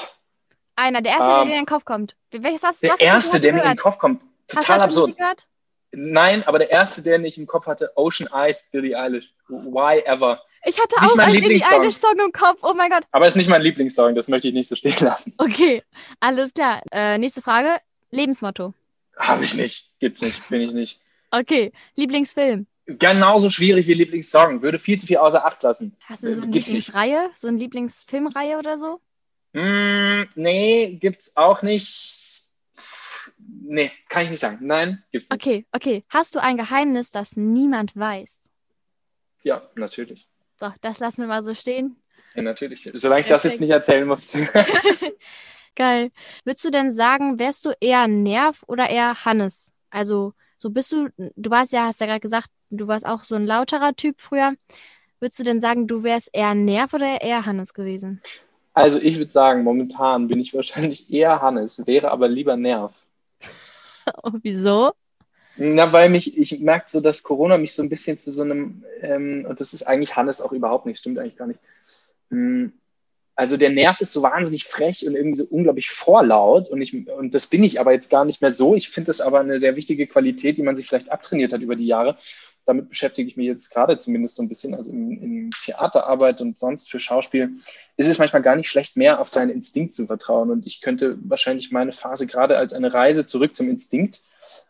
[0.75, 1.01] einer.
[1.01, 2.15] Der erste, der Ähm, dir in den Kopf kommt.
[2.31, 3.77] Welches hast du Der hast erste, der mir in den?
[3.77, 4.21] Kopf kommt.
[4.23, 5.17] Hast du Total absurd.
[5.17, 5.47] gehört?
[5.91, 9.33] Nein, aber der erste, der ich im Kopf hatte, Ocean Eyes, Billie Eilish.
[9.49, 10.41] Why ever.
[10.65, 11.81] Ich hatte Nicht auch mein einen Billie Lieblingssong.
[11.81, 12.59] Eilish-Song im Kopf.
[12.63, 13.03] Oh mein Gott.
[13.11, 15.33] Aber ist nicht mein Lieblingssong, das möchte ich nicht so stehen lassen.
[15.37, 15.83] Okay,
[16.19, 16.81] alles klar.
[16.91, 17.77] Äh, nächste Frage.
[18.11, 18.73] Lebensmotto.
[19.17, 19.91] Habe ich nicht.
[19.99, 20.47] Gibt's nicht.
[20.49, 21.01] Bin ich nicht.
[21.31, 22.67] Okay, Lieblingsfilm.
[22.87, 24.61] Genauso schwierig wie Lieblingssong.
[24.61, 25.95] Würde viel zu viel außer Acht lassen.
[26.05, 26.87] Hast du so eine Gibt's nicht.
[26.87, 27.29] Lieblingsreihe?
[27.35, 29.01] So eine Lieblingsfilmreihe oder so?
[29.53, 32.43] Mm, nee, gibt's auch nicht.
[33.37, 34.59] Nee, kann ich nicht sagen.
[34.61, 35.41] Nein, gibt's nicht.
[35.41, 36.03] Okay, okay.
[36.09, 38.49] Hast du ein Geheimnis, das niemand weiß?
[39.43, 40.27] Ja, natürlich.
[40.59, 41.95] So, das lassen wir mal so stehen.
[42.35, 42.89] Ja, natürlich.
[42.93, 43.53] Solange ich das Perfekt.
[43.53, 44.33] jetzt nicht erzählen muss.
[45.75, 46.11] Geil.
[46.45, 49.71] Würdest du denn sagen, wärst du eher Nerv oder eher Hannes?
[49.89, 53.35] Also, so bist du, du warst ja, hast ja gerade gesagt, du warst auch so
[53.35, 54.53] ein lauterer Typ früher.
[55.19, 58.21] Würdest du denn sagen, du wärst eher Nerv oder eher Hannes gewesen?
[58.73, 63.07] Also ich würde sagen, momentan bin ich wahrscheinlich eher Hannes, wäre aber lieber Nerv.
[64.23, 64.93] Oh, wieso?
[65.57, 68.83] Na, weil mich, ich merke so, dass Corona mich so ein bisschen zu so einem,
[69.01, 71.59] ähm, und das ist eigentlich Hannes auch überhaupt nicht, stimmt eigentlich gar nicht.
[73.35, 77.35] Also der Nerv ist so wahnsinnig frech und irgendwie so unglaublich vorlaut und ich, und
[77.35, 78.75] das bin ich aber jetzt gar nicht mehr so.
[78.75, 81.75] Ich finde das aber eine sehr wichtige Qualität, die man sich vielleicht abtrainiert hat über
[81.75, 82.15] die Jahre.
[82.65, 86.57] Damit beschäftige ich mich jetzt gerade zumindest so ein bisschen, also in, in Theaterarbeit und
[86.57, 87.57] sonst für Schauspiel
[87.97, 90.49] ist es manchmal gar nicht schlecht, mehr auf seinen Instinkt zu vertrauen.
[90.49, 94.21] Und ich könnte wahrscheinlich meine Phase gerade als eine Reise zurück zum Instinkt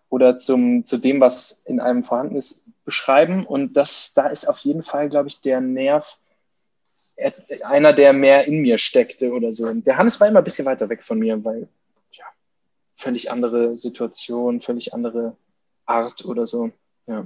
[0.09, 3.45] oder zum, zu dem, was in einem vorhanden ist, beschreiben.
[3.45, 6.17] Und das, da ist auf jeden Fall, glaube ich, der Nerv
[7.63, 9.67] einer, der mehr in mir steckte oder so.
[9.67, 11.67] Und der Hannes war immer ein bisschen weiter weg von mir, weil,
[12.11, 12.25] ja,
[12.95, 15.35] völlig andere Situation, völlig andere
[15.85, 16.71] Art oder so.
[17.07, 17.25] Ja.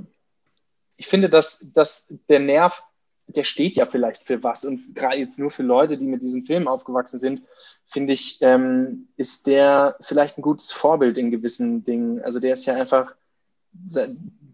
[0.97, 2.83] Ich finde, dass, dass der Nerv,
[3.27, 4.65] der steht ja vielleicht für was.
[4.65, 7.41] Und gerade jetzt nur für Leute, die mit diesem Film aufgewachsen sind,
[7.85, 12.21] finde ich, ähm, ist der vielleicht ein gutes Vorbild in gewissen Dingen.
[12.21, 13.15] Also der ist ja einfach,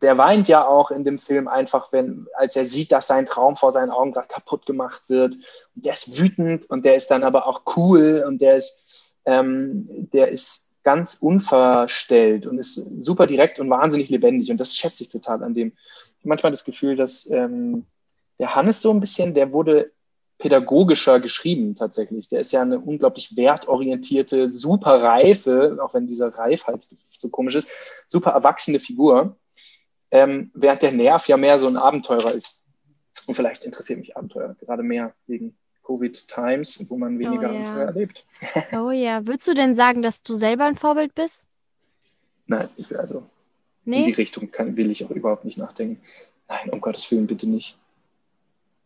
[0.01, 3.55] der weint ja auch in dem Film einfach, wenn, als er sieht, dass sein Traum
[3.55, 5.36] vor seinen Augen gerade kaputt gemacht wird.
[5.75, 10.10] Und der ist wütend und der ist dann aber auch cool und der ist, ähm,
[10.12, 14.51] der ist ganz unverstellt und ist super direkt und wahnsinnig lebendig.
[14.51, 15.69] Und das schätze ich total an dem.
[15.69, 17.86] Ich habe manchmal das Gefühl, dass ähm,
[18.38, 19.91] der Hannes so ein bisschen, der wurde
[20.38, 22.27] pädagogischer geschrieben tatsächlich.
[22.27, 27.69] Der ist ja eine unglaublich wertorientierte, super reife, auch wenn dieser Reifheit so komisch ist,
[28.08, 29.38] super erwachsene Figur,
[30.15, 32.63] ähm, während der Nerv ja mehr so ein Abenteurer ist.
[33.28, 37.60] Und vielleicht interessiert mich Abenteuer gerade mehr wegen Covid Times, wo man weniger Oh, ja.
[37.60, 38.25] Abenteuer erlebt.
[38.73, 39.25] Oh ja.
[39.28, 41.47] Würdest du denn sagen, dass du selber ein Vorbild bist?
[42.47, 43.28] Nein, ich will also
[43.86, 44.13] in die Nee?
[44.13, 46.01] Richtung kann, will ich auch überhaupt nicht nachdenken.
[46.47, 47.78] Nein, um Gottes Willen, bitte nicht.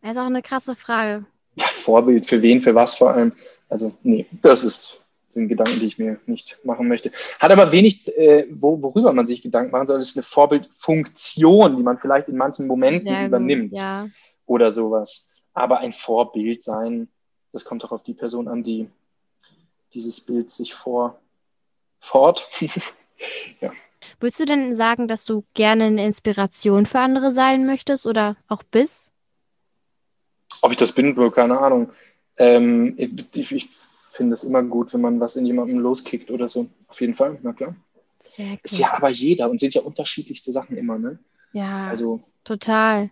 [0.02, 1.24] Das ist auch eine krasse Frage.
[1.56, 3.32] Ja, Vorbild für wen, für was vor allem.
[3.68, 5.00] Also, nee, das ist,
[5.32, 7.10] sind Gedanken, die ich mir nicht machen möchte.
[7.38, 9.98] Hat aber wenig, äh, wo, worüber man sich Gedanken machen soll.
[9.98, 14.08] Das ist eine Vorbildfunktion, die man vielleicht in manchen Momenten gut, übernimmt Ja.
[14.46, 15.42] oder sowas.
[15.54, 17.08] Aber ein Vorbild sein,
[17.52, 18.88] das kommt doch auf die Person an, die
[19.94, 21.18] dieses Bild sich vor,
[22.00, 22.46] fort.
[24.20, 28.62] Würdest du denn sagen, dass du gerne eine Inspiration für andere sein möchtest oder auch
[28.62, 29.12] bist?
[30.62, 31.90] Ob ich das bin, keine Ahnung.
[32.36, 33.68] Ähm, ich, ich
[34.10, 36.68] finde es immer gut, wenn man was in jemandem loskickt oder so.
[36.88, 37.76] Auf jeden Fall, na klar.
[38.18, 38.80] Sehr Ist gut.
[38.80, 41.18] ja aber jeder und sind ja unterschiedlichste Sachen immer, ne?
[41.52, 43.10] Ja, Also, total.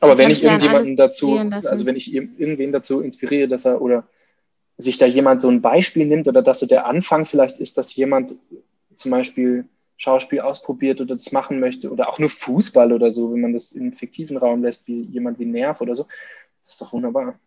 [0.00, 4.06] aber wenn ich irgendjemanden dazu, also wenn ich ir- irgendwen dazu inspiriere, dass er oder
[4.76, 7.94] sich da jemand so ein Beispiel nimmt oder dass so der Anfang vielleicht ist, dass
[7.96, 8.36] jemand
[8.96, 9.64] zum Beispiel
[9.96, 13.72] Schauspiel ausprobiert oder das machen möchte oder auch nur Fußball oder so, wenn man das
[13.72, 16.06] im fiktiven Raum lässt, wie jemand wie Nerv oder so,
[16.62, 17.38] das ist doch wunderbar.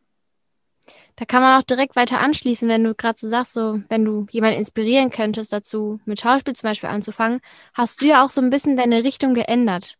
[1.15, 4.25] Da kann man auch direkt weiter anschließen, wenn du gerade so sagst, so, wenn du
[4.31, 7.41] jemanden inspirieren könntest dazu, mit Schauspiel zum Beispiel anzufangen,
[7.73, 9.97] hast du ja auch so ein bisschen deine Richtung geändert.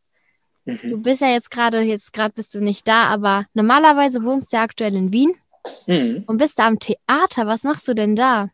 [0.66, 1.04] Du mhm.
[1.04, 4.64] bist ja jetzt gerade, jetzt gerade bist du nicht da, aber normalerweise wohnst du ja
[4.64, 5.34] aktuell in Wien
[5.88, 6.24] mhm.
[6.28, 7.48] und bist da am Theater.
[7.48, 8.50] Was machst du denn da?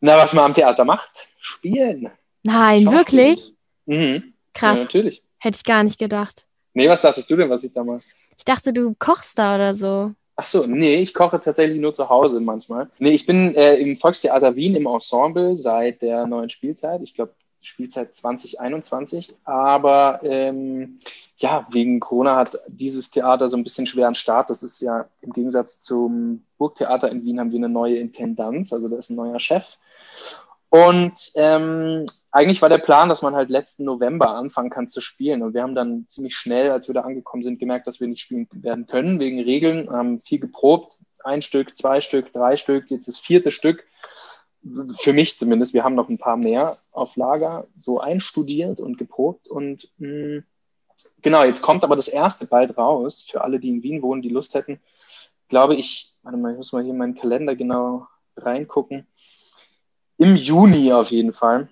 [0.00, 1.26] Na, was man am Theater macht?
[1.38, 2.10] Spielen.
[2.42, 3.54] Nein, wirklich?
[3.86, 4.34] Mhm.
[4.54, 4.78] Krass.
[4.78, 5.22] Ja, natürlich.
[5.38, 6.46] Hätte ich gar nicht gedacht.
[6.74, 8.02] Nee, was dachtest du denn, was ich da mache?
[8.36, 10.12] Ich dachte, du kochst da oder so.
[10.36, 12.90] Ach so, nee, ich koche tatsächlich nur zu Hause manchmal.
[12.98, 17.00] Nee, ich bin äh, im Volkstheater Wien im Ensemble seit der neuen Spielzeit.
[17.02, 19.28] Ich glaube, Spielzeit 2021.
[19.44, 20.98] Aber ähm,
[21.38, 24.50] ja, wegen Corona hat dieses Theater so ein bisschen schweren Start.
[24.50, 28.88] Das ist ja im Gegensatz zum Burgtheater in Wien haben wir eine neue Intendanz, also
[28.88, 29.76] da ist ein neuer Chef.
[30.68, 35.42] Und ähm, eigentlich war der Plan, dass man halt letzten November anfangen kann zu spielen.
[35.42, 38.20] Und wir haben dann ziemlich schnell, als wir da angekommen sind, gemerkt, dass wir nicht
[38.20, 39.88] spielen werden können wegen Regeln.
[39.90, 43.84] Haben viel geprobt, ein Stück, zwei Stück, drei Stück, jetzt das vierte Stück.
[44.98, 45.72] Für mich zumindest.
[45.72, 49.46] Wir haben noch ein paar mehr auf Lager so einstudiert und geprobt.
[49.46, 50.44] Und mh, hm,
[51.22, 53.22] genau, jetzt kommt aber das erste bald raus.
[53.30, 54.80] Für alle, die in Wien wohnen, die Lust hätten,
[55.48, 59.06] glaube ich, warte mal, ich muss mal hier in meinen Kalender genau reingucken
[60.18, 61.68] im Juni auf jeden Fall.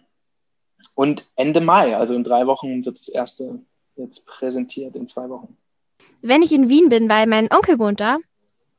[0.95, 3.61] Und Ende Mai, also in drei Wochen, wird das erste
[3.97, 5.57] jetzt präsentiert, in zwei Wochen.
[6.21, 8.19] Wenn ich in Wien bin, weil mein Onkel wohnt da,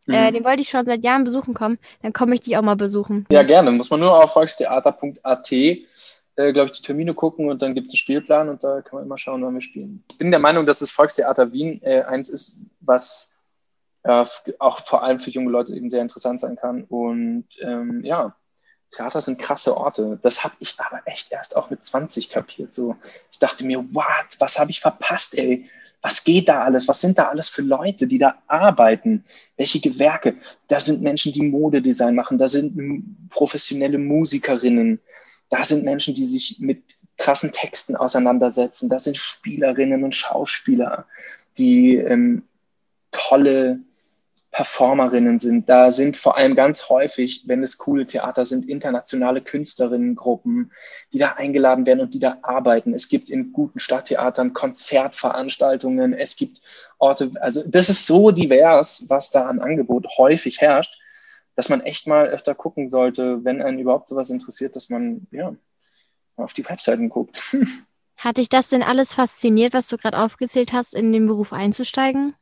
[0.08, 0.14] äh, mhm.
[0.14, 2.76] äh, den wollte ich schon seit Jahren besuchen kommen, dann komme ich dich auch mal
[2.76, 3.26] besuchen.
[3.32, 3.72] Ja, gerne.
[3.72, 5.80] Muss man nur auf volkstheater.at, äh,
[6.36, 9.06] glaube ich, die Termine gucken und dann gibt es einen Spielplan und da kann man
[9.06, 10.04] immer schauen, wann wir spielen.
[10.12, 13.44] Ich bin der Meinung, dass das Volkstheater Wien äh, eins ist, was
[14.04, 14.26] äh,
[14.60, 16.84] auch vor allem für junge Leute eben sehr interessant sein kann.
[16.84, 18.36] Und ähm, ja,
[18.96, 20.20] Theater sind krasse Orte.
[20.22, 22.74] Das habe ich aber echt erst auch mit 20 kapiert.
[22.74, 22.96] So,
[23.32, 24.06] ich dachte mir, what,
[24.40, 25.70] was habe ich verpasst, ey?
[26.02, 26.88] Was geht da alles?
[26.88, 29.26] Was sind da alles für Leute, die da arbeiten?
[29.58, 30.36] Welche Gewerke?
[30.68, 32.38] Da sind Menschen, die Modedesign machen.
[32.38, 35.00] Da sind professionelle Musikerinnen.
[35.50, 36.84] Da sind Menschen, die sich mit
[37.18, 38.88] krassen Texten auseinandersetzen.
[38.88, 41.08] Da sind Spielerinnen und Schauspieler,
[41.58, 42.44] die ähm,
[43.12, 43.80] tolle
[44.56, 45.68] Performerinnen sind.
[45.68, 50.72] Da sind vor allem ganz häufig, wenn es coole Theater sind, internationale Künstlerinnengruppen,
[51.12, 52.94] die da eingeladen werden und die da arbeiten.
[52.94, 56.14] Es gibt in guten Stadttheatern Konzertveranstaltungen.
[56.14, 56.62] Es gibt
[57.00, 61.02] Orte, also das ist so divers, was da an Angebot häufig herrscht,
[61.56, 65.54] dass man echt mal öfter gucken sollte, wenn einen überhaupt sowas interessiert, dass man ja
[66.38, 67.42] auf die Webseiten guckt.
[68.16, 72.36] Hat dich das denn alles fasziniert, was du gerade aufgezählt hast, in den Beruf einzusteigen?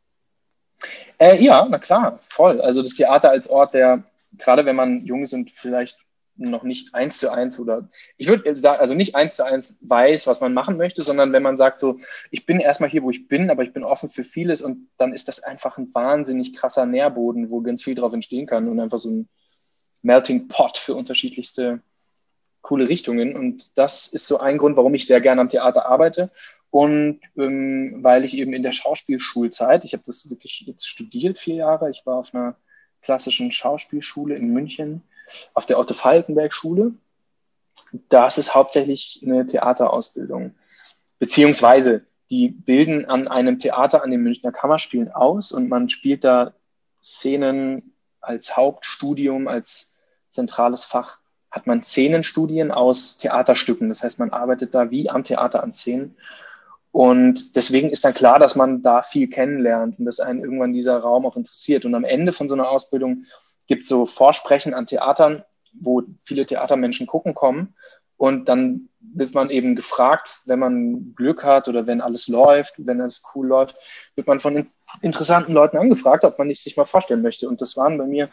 [1.19, 2.62] Äh, ja, na klar, voll.
[2.62, 4.04] Also das Theater als Ort, der,
[4.38, 5.98] gerade wenn man jung ist und vielleicht
[6.36, 10.26] noch nicht eins zu eins oder ich würde sagen, also nicht eins zu eins weiß,
[10.26, 12.00] was man machen möchte, sondern wenn man sagt so,
[12.32, 15.13] ich bin erstmal hier, wo ich bin, aber ich bin offen für vieles und dann
[15.13, 18.98] ist das einfach ein wahnsinnig krasser Nährboden, wo ganz viel drauf entstehen kann und einfach
[18.98, 19.30] so ein
[20.02, 21.82] Melting Pot für unterschiedlichste
[22.62, 23.36] coole Richtungen.
[23.36, 26.32] Und das ist so ein Grund, warum ich sehr gerne am Theater arbeite.
[26.73, 31.53] Und ähm, weil ich eben in der Schauspielschulzeit, ich habe das wirklich jetzt studiert, vier
[31.53, 32.55] Jahre, ich war auf einer
[33.03, 35.03] klassischen Schauspielschule in München,
[35.53, 36.95] auf der Otto Falkenberg Schule.
[38.09, 40.55] Das ist hauptsächlich eine Theaterausbildung.
[41.19, 46.55] Beziehungsweise die bilden an einem Theater an den Münchner Kammerspielen aus und man spielt da
[47.03, 49.93] Szenen als Hauptstudium, als
[50.31, 51.19] zentrales Fach
[51.51, 53.89] hat man Szenenstudien aus Theaterstücken.
[53.89, 56.17] Das heißt, man arbeitet da wie am Theater an Szenen.
[56.93, 60.99] Und deswegen ist dann klar, dass man da viel kennenlernt und dass einen irgendwann dieser
[60.99, 61.86] Raum auch interessiert.
[61.86, 63.25] Und am Ende von so einer Ausbildung
[63.65, 67.73] gibt es so Vorsprechen an Theatern, wo viele Theatermenschen gucken kommen.
[68.15, 73.01] Und dann wird man eben gefragt, wenn man Glück hat oder wenn alles läuft, wenn
[73.01, 73.75] es cool läuft,
[74.13, 74.67] wird man von
[75.01, 77.49] interessanten Leuten angefragt, ob man nicht sich mal vorstellen möchte.
[77.49, 78.29] Und das waren bei mir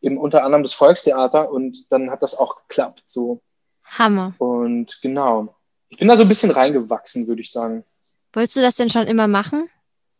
[0.00, 3.02] eben unter anderem das Volkstheater und dann hat das auch geklappt.
[3.06, 3.42] So.
[3.84, 4.34] Hammer.
[4.38, 5.56] Und genau.
[5.88, 7.84] Ich bin da so ein bisschen reingewachsen, würde ich sagen.
[8.34, 9.70] Wolltest du das denn schon immer machen?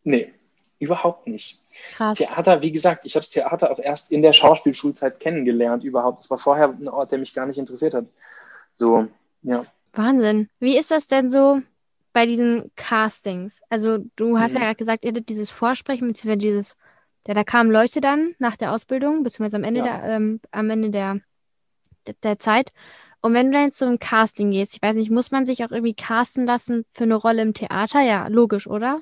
[0.03, 0.33] Nee,
[0.79, 1.59] überhaupt nicht.
[1.91, 2.17] Krass.
[2.17, 6.23] Theater, wie gesagt, ich habe das Theater auch erst in der Schauspielschulzeit kennengelernt überhaupt.
[6.23, 8.05] Das war vorher ein Ort, der mich gar nicht interessiert hat.
[8.71, 9.07] So,
[9.43, 9.63] ja.
[9.93, 10.49] Wahnsinn.
[10.59, 11.61] Wie ist das denn so
[12.13, 13.61] bei diesen Castings?
[13.69, 14.59] Also, du hast mhm.
[14.59, 16.75] ja gerade gesagt, ihr hattet dieses Vorsprechen, beziehungsweise dieses,
[17.27, 19.97] ja, da kamen Leute dann nach der Ausbildung, beziehungsweise am Ende ja.
[19.97, 21.19] der, ähm, am Ende der,
[22.07, 22.71] der, der Zeit.
[23.25, 25.71] Und wenn du dann zu einem Casting gehst, ich weiß nicht, muss man sich auch
[25.71, 28.01] irgendwie casten lassen für eine Rolle im Theater?
[28.01, 29.01] Ja, logisch, oder?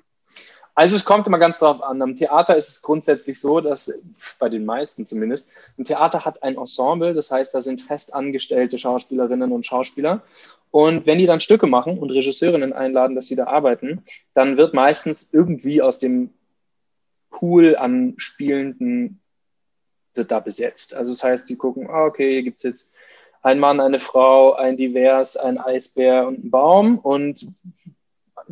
[0.75, 2.01] Also es kommt immer ganz darauf an.
[2.01, 4.01] Am Theater ist es grundsätzlich so, dass
[4.39, 8.79] bei den meisten zumindest, ein Theater hat ein Ensemble, das heißt, da sind fest angestellte
[8.79, 10.23] Schauspielerinnen und Schauspieler.
[10.71, 14.73] Und wenn die dann Stücke machen und Regisseurinnen einladen, dass sie da arbeiten, dann wird
[14.73, 16.29] meistens irgendwie aus dem
[17.29, 19.19] Pool an Spielenden
[20.13, 20.93] wird da besetzt.
[20.93, 22.93] Also das heißt, die gucken, ah, okay, hier gibt's jetzt
[23.43, 27.45] ein Mann, eine Frau, ein Divers, ein Eisbär und ein Baum und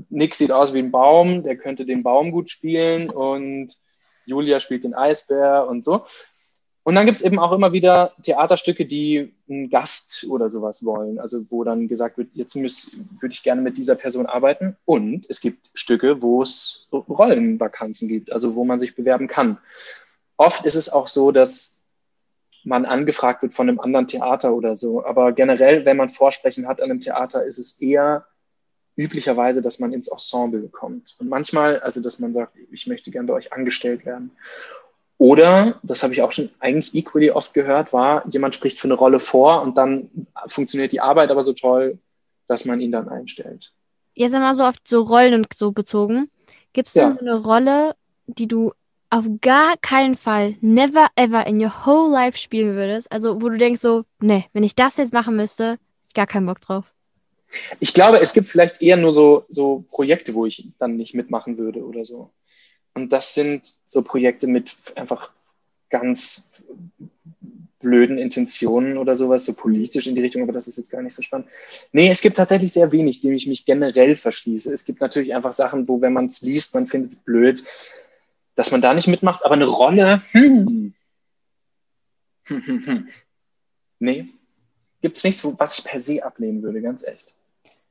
[0.10, 3.78] Nick sieht aus wie ein Baum, der könnte den Baum gut spielen und
[4.26, 6.06] Julia spielt den Eisbär und so.
[6.84, 11.20] Und dann gibt es eben auch immer wieder Theaterstücke, die einen Gast oder sowas wollen.
[11.20, 14.76] Also wo dann gesagt wird, jetzt würde ich gerne mit dieser Person arbeiten.
[14.86, 19.60] Und es gibt Stücke, wo es Rollenvakanzen gibt, also wo man sich bewerben kann.
[20.38, 21.81] Oft ist es auch so, dass
[22.64, 25.04] man angefragt wird von einem anderen Theater oder so.
[25.06, 28.26] Aber generell, wenn man Vorsprechen hat an einem Theater, ist es eher
[28.96, 31.16] üblicherweise, dass man ins Ensemble kommt.
[31.20, 34.32] Und manchmal, also dass man sagt, ich möchte gerne bei euch angestellt werden.
[35.18, 38.96] Oder, das habe ich auch schon eigentlich equally oft gehört, war, jemand spricht für eine
[38.96, 40.10] Rolle vor und dann
[40.48, 42.00] funktioniert die Arbeit aber so toll,
[42.48, 43.72] dass man ihn dann einstellt.
[44.14, 46.30] Jetzt einmal so oft so Rollen und so bezogen.
[46.74, 47.12] Gibt es ja.
[47.12, 47.96] so eine Rolle,
[48.26, 48.74] die du
[49.12, 53.12] auf gar keinen Fall, never ever in your whole life spielen würdest?
[53.12, 56.48] Also, wo du denkst so, ne, wenn ich das jetzt machen müsste, ich gar keinen
[56.48, 56.94] Bock drauf.
[57.82, 61.58] Ich glaube, es gibt vielleicht eher nur so, so Projekte, wo ich dann nicht mitmachen
[61.58, 62.32] würde oder so.
[62.94, 65.34] Und das sind so Projekte mit einfach
[65.90, 66.64] ganz
[67.80, 71.16] blöden Intentionen oder sowas, so politisch in die Richtung, aber das ist jetzt gar nicht
[71.16, 71.48] so spannend.
[71.92, 74.74] Nee, es gibt tatsächlich sehr wenig, dem ich mich generell verschließe.
[74.74, 77.64] Es gibt natürlich einfach Sachen, wo, wenn man es liest, man findet es blöd,
[78.62, 80.94] dass man da nicht mitmacht, aber eine Rolle, hm.
[82.44, 83.08] Hm, hm, hm.
[83.98, 84.28] Nee,
[85.02, 87.36] gibt es nichts, was ich per se ablehnen würde, ganz echt.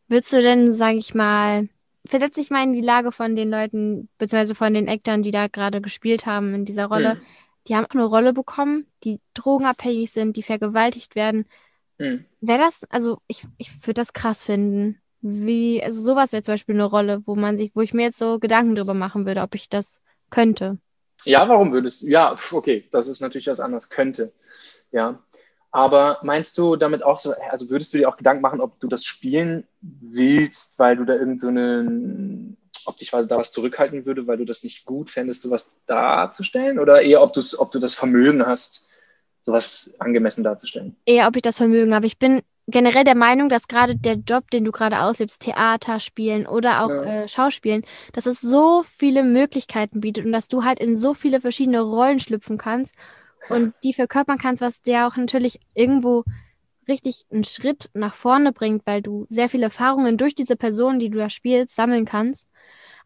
[0.06, 1.68] Würdest du denn, sag ich mal,
[2.06, 5.48] versetz dich mal in die Lage von den Leuten, beziehungsweise von den Actern, die da
[5.48, 7.16] gerade gespielt haben in dieser Rolle.
[7.16, 7.20] Mhm.
[7.66, 11.46] Die haben auch eine Rolle bekommen, die drogenabhängig sind, die vergewaltigt werden.
[11.98, 12.26] Mhm.
[12.40, 15.00] Wäre das, also ich, ich würde das krass finden.
[15.20, 18.18] Wie, also sowas wäre zum Beispiel eine Rolle, wo man sich, wo ich mir jetzt
[18.18, 20.78] so Gedanken drüber machen würde, ob ich das könnte.
[21.24, 22.06] Ja, warum würdest du?
[22.06, 23.90] Ja, okay, das ist natürlich was anderes.
[23.90, 24.32] Könnte.
[24.90, 25.22] Ja.
[25.72, 28.88] Aber meinst du damit auch so, also würdest du dir auch Gedanken machen, ob du
[28.88, 34.26] das spielen willst, weil du da irgend so eine, ob dich da was zurückhalten würde,
[34.26, 36.78] weil du das nicht gut fändest, sowas darzustellen?
[36.80, 38.88] Oder eher, ob, ob du das Vermögen hast,
[39.42, 40.96] sowas angemessen darzustellen?
[41.06, 42.06] Eher, ob ich das Vermögen habe.
[42.06, 46.46] Ich bin generell der Meinung, dass gerade der Job, den du gerade ausübst, Theater spielen
[46.46, 47.22] oder auch ja.
[47.22, 51.40] äh, Schauspielen, dass es so viele Möglichkeiten bietet und dass du halt in so viele
[51.40, 52.94] verschiedene Rollen schlüpfen kannst
[53.48, 56.24] und die verkörpern kannst, was dir auch natürlich irgendwo
[56.88, 61.09] richtig einen Schritt nach vorne bringt, weil du sehr viele Erfahrungen durch diese Person, die
[61.09, 62.48] du da spielst, sammeln kannst.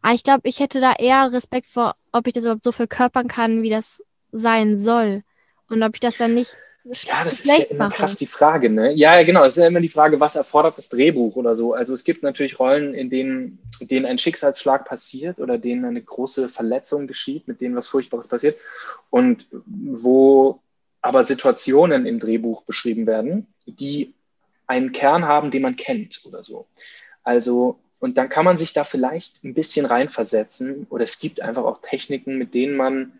[0.01, 3.27] Aber ich glaube, ich hätte da eher Respekt vor, ob ich das überhaupt so verkörpern
[3.27, 5.23] kann, wie das sein soll.
[5.69, 8.93] Und ob ich das dann nicht ja, das ist ja immer fast die Frage, ne?
[8.93, 9.43] Ja, genau.
[9.43, 11.73] Es ist ja immer die Frage, was erfordert das Drehbuch oder so.
[11.73, 16.47] Also es gibt natürlich Rollen, in denen, denen ein Schicksalsschlag passiert oder denen eine große
[16.47, 18.57] Verletzung geschieht, mit denen was Furchtbares passiert
[19.09, 20.59] und wo
[21.01, 24.13] aber Situationen im Drehbuch beschrieben werden, die
[24.67, 26.67] einen Kern haben, den man kennt oder so.
[27.23, 31.63] Also und dann kann man sich da vielleicht ein bisschen reinversetzen oder es gibt einfach
[31.63, 33.13] auch Techniken, mit denen man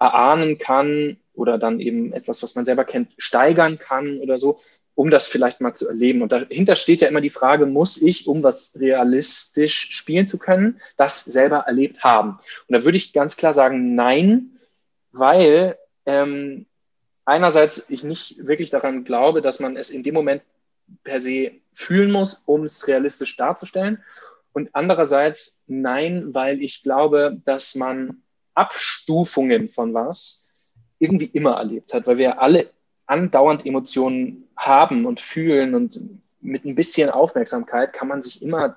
[0.00, 4.58] erahnen kann, oder dann eben etwas, was man selber kennt, steigern kann oder so,
[4.94, 6.22] um das vielleicht mal zu erleben.
[6.22, 10.80] Und dahinter steht ja immer die Frage, muss ich, um was realistisch spielen zu können,
[10.96, 12.38] das selber erlebt haben?
[12.68, 14.58] Und da würde ich ganz klar sagen, nein,
[15.12, 16.66] weil ähm,
[17.24, 20.42] einerseits ich nicht wirklich daran glaube, dass man es in dem Moment
[21.04, 24.02] per se fühlen muss, um es realistisch darzustellen.
[24.52, 28.22] Und andererseits nein, weil ich glaube, dass man
[28.54, 32.70] Abstufungen von was irgendwie immer erlebt hat, weil wir alle
[33.06, 36.00] andauernd Emotionen haben und fühlen und
[36.40, 38.76] mit ein bisschen Aufmerksamkeit kann man sich immer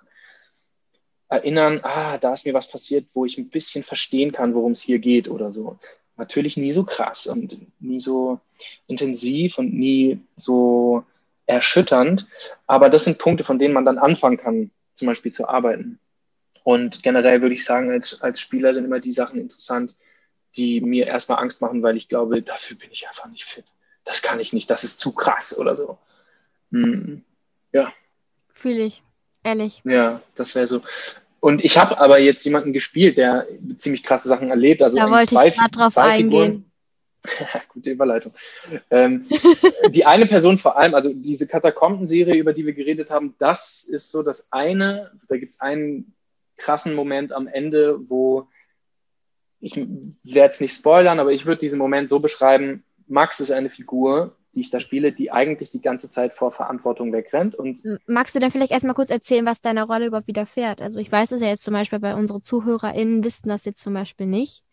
[1.30, 4.82] erinnern, ah, da ist mir was passiert, wo ich ein bisschen verstehen kann, worum es
[4.82, 5.80] hier geht oder so.
[6.16, 8.40] Natürlich nie so krass und nie so
[8.88, 11.04] intensiv und nie so
[11.46, 12.28] erschütternd,
[12.68, 16.00] aber das sind Punkte, von denen man dann anfangen kann, zum Beispiel zu arbeiten.
[16.64, 19.96] Und generell würde ich sagen, als, als Spieler sind immer die Sachen interessant,
[20.56, 23.66] die mir erstmal Angst machen, weil ich glaube, dafür bin ich einfach nicht fit.
[24.06, 25.98] Das kann ich nicht, das ist zu krass oder so.
[26.72, 27.24] Hm.
[27.72, 27.92] Ja.
[28.54, 29.04] Fühle ich,
[29.44, 29.82] ehrlich.
[29.84, 30.82] Ja, das wäre so.
[31.40, 33.46] Und ich habe aber jetzt jemanden gespielt, der
[33.78, 34.82] ziemlich krasse Sachen erlebt.
[34.82, 36.72] Also da wollte zwei, ich gerade drauf eingehen.
[37.70, 38.34] Gute Überleitung.
[38.90, 39.26] Ähm,
[39.90, 44.12] die eine Person vor allem, also diese Katakomben-Serie, über die wir geredet haben, das ist
[44.12, 45.12] so das eine.
[45.28, 46.14] Da gibt es einen
[46.58, 48.48] krassen Moment am Ende, wo
[49.60, 53.70] ich werde es nicht spoilern, aber ich würde diesen Moment so beschreiben, Max ist eine
[53.70, 57.56] Figur, die ich da spiele, die eigentlich die ganze Zeit vor Verantwortung wegrennt.
[57.56, 60.82] Und Magst du denn vielleicht erstmal kurz erzählen, was deiner Rolle überhaupt widerfährt?
[60.82, 63.94] Also ich weiß es ja jetzt zum Beispiel bei unseren ZuhörerInnen wissen das jetzt zum
[63.94, 64.64] Beispiel nicht.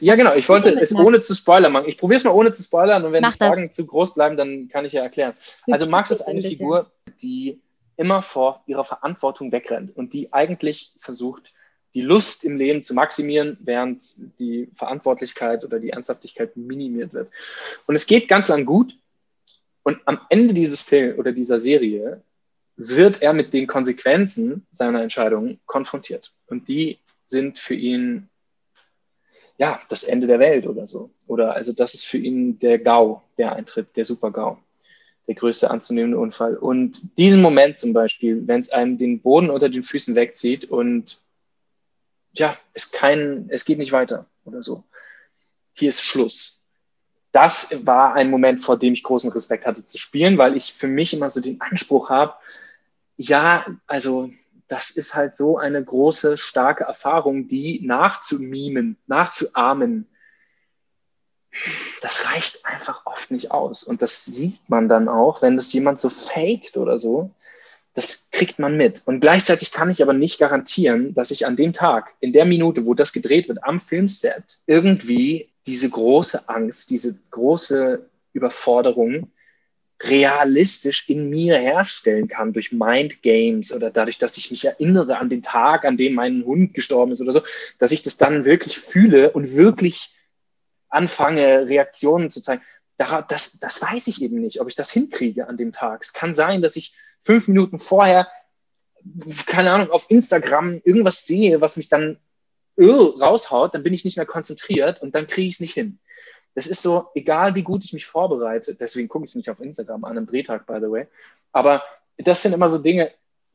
[0.00, 0.34] Ja, genau.
[0.34, 1.88] Ich wollte es ohne zu spoilern machen.
[1.88, 3.76] Ich probiere es mal ohne zu spoilern und wenn Mach die Fragen das.
[3.76, 5.32] zu groß bleiben, dann kann ich ja erklären.
[5.70, 6.90] Also Max ist eine Figur,
[7.22, 7.62] die
[8.00, 11.52] immer vor ihrer Verantwortung wegrennt und die eigentlich versucht,
[11.94, 14.02] die Lust im Leben zu maximieren, während
[14.38, 17.30] die Verantwortlichkeit oder die Ernsthaftigkeit minimiert wird.
[17.86, 18.96] Und es geht ganz lang gut.
[19.82, 22.22] Und am Ende dieses Films oder dieser Serie
[22.76, 26.32] wird er mit den Konsequenzen seiner Entscheidungen konfrontiert.
[26.46, 28.30] Und die sind für ihn
[29.58, 31.10] ja das Ende der Welt oder so.
[31.26, 34.56] Oder also das ist für ihn der GAU, der Eintritt, der Super-GAU,
[35.30, 36.56] der größte anzunehmende Unfall.
[36.56, 41.18] Und diesen Moment zum Beispiel, wenn es einem den Boden unter den Füßen wegzieht und
[42.32, 44.82] ja, es kein, es geht nicht weiter oder so.
[45.74, 46.58] Hier ist Schluss.
[47.30, 50.88] Das war ein Moment, vor dem ich großen Respekt hatte zu spielen, weil ich für
[50.88, 52.34] mich immer so den Anspruch habe,
[53.16, 54.32] ja, also
[54.66, 60.08] das ist halt so eine große, starke Erfahrung, die nachzumimen, nachzuahmen,
[62.00, 63.82] das reicht einfach oft nicht aus.
[63.82, 67.30] Und das sieht man dann auch, wenn das jemand so faked oder so
[67.94, 69.02] das kriegt man mit.
[69.06, 72.86] Und gleichzeitig kann ich aber nicht garantieren, dass ich an dem Tag, in der Minute,
[72.86, 79.30] wo das gedreht wird, am Filmset, irgendwie diese große Angst, diese große Überforderung
[80.02, 85.28] realistisch in mir herstellen kann durch Mind Games oder dadurch, dass ich mich erinnere an
[85.28, 87.42] den Tag, an dem mein Hund gestorben ist oder so,
[87.78, 90.14] dass ich das dann wirklich fühle und wirklich
[90.90, 92.62] anfange, Reaktionen zu zeigen.
[92.98, 96.02] Das, das weiß ich eben nicht, ob ich das hinkriege an dem Tag.
[96.02, 98.28] Es kann sein, dass ich fünf Minuten vorher,
[99.46, 102.18] keine Ahnung, auf Instagram irgendwas sehe, was mich dann
[102.78, 105.98] raushaut, dann bin ich nicht mehr konzentriert und dann kriege ich es nicht hin.
[106.54, 110.04] Das ist so, egal wie gut ich mich vorbereite, deswegen gucke ich nicht auf Instagram
[110.04, 111.06] an einem Drehtag, by the way,
[111.52, 111.82] aber
[112.16, 113.12] das sind immer so Dinge,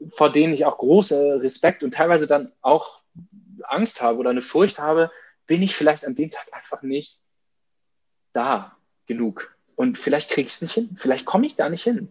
[0.07, 2.99] vor denen ich auch große Respekt und teilweise dann auch
[3.63, 5.11] Angst habe oder eine Furcht habe,
[5.47, 7.19] bin ich vielleicht an dem Tag einfach nicht
[8.35, 8.75] da
[9.07, 9.55] genug.
[9.75, 10.89] Und vielleicht kriege ich es nicht hin.
[10.95, 12.09] Vielleicht komme ich da nicht hin.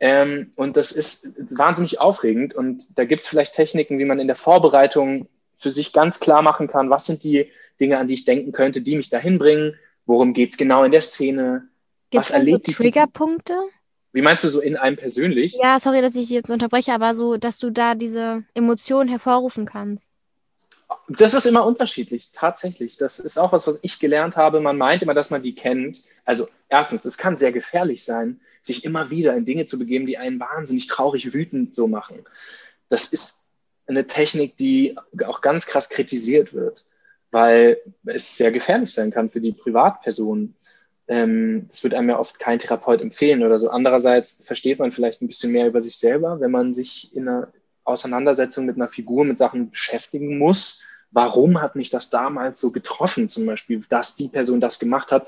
[0.00, 2.54] Ähm, und das ist wahnsinnig aufregend.
[2.54, 6.42] Und da gibt es vielleicht Techniken, wie man in der Vorbereitung für sich ganz klar
[6.42, 9.74] machen kann, was sind die Dinge, an die ich denken könnte, die mich dahin bringen,
[10.06, 11.68] worum geht es genau in der Szene.
[12.10, 13.54] Gibt es also Triggerpunkte?
[14.12, 15.58] Wie meinst du so in einem persönlich?
[15.60, 20.07] Ja, sorry, dass ich jetzt unterbreche, aber so, dass du da diese Emotionen hervorrufen kannst.
[21.08, 22.98] Das ist immer unterschiedlich, tatsächlich.
[22.98, 24.60] Das ist auch was, was ich gelernt habe.
[24.60, 26.04] Man meint immer, dass man die kennt.
[26.26, 30.18] Also erstens, es kann sehr gefährlich sein, sich immer wieder in Dinge zu begeben, die
[30.18, 32.24] einen wahnsinnig traurig wütend so machen.
[32.90, 33.48] Das ist
[33.86, 36.84] eine Technik, die auch ganz krass kritisiert wird,
[37.30, 40.54] weil es sehr gefährlich sein kann für die Privatperson.
[41.08, 43.70] Ähm, das wird einem ja oft kein Therapeut empfehlen oder so.
[43.70, 47.50] Andererseits versteht man vielleicht ein bisschen mehr über sich selber, wenn man sich in einer
[47.84, 50.82] Auseinandersetzung mit einer Figur, mit Sachen beschäftigen muss.
[51.10, 55.26] Warum hat mich das damals so getroffen, zum Beispiel, dass die Person das gemacht hat?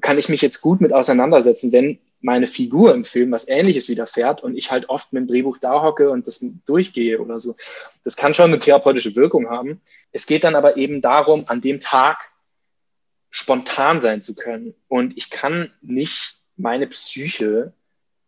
[0.00, 4.42] Kann ich mich jetzt gut mit auseinandersetzen, wenn meine Figur im Film was Ähnliches widerfährt
[4.42, 7.56] und ich halt oft mit dem Drehbuch da hocke und das durchgehe oder so.
[8.04, 9.80] Das kann schon eine therapeutische Wirkung haben.
[10.12, 12.18] Es geht dann aber eben darum, an dem Tag
[13.30, 14.74] spontan sein zu können.
[14.88, 17.72] Und ich kann nicht meine Psyche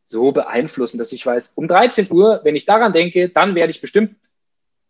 [0.05, 3.81] so beeinflussen, dass ich weiß, um 13 Uhr, wenn ich daran denke, dann werde ich
[3.81, 4.17] bestimmt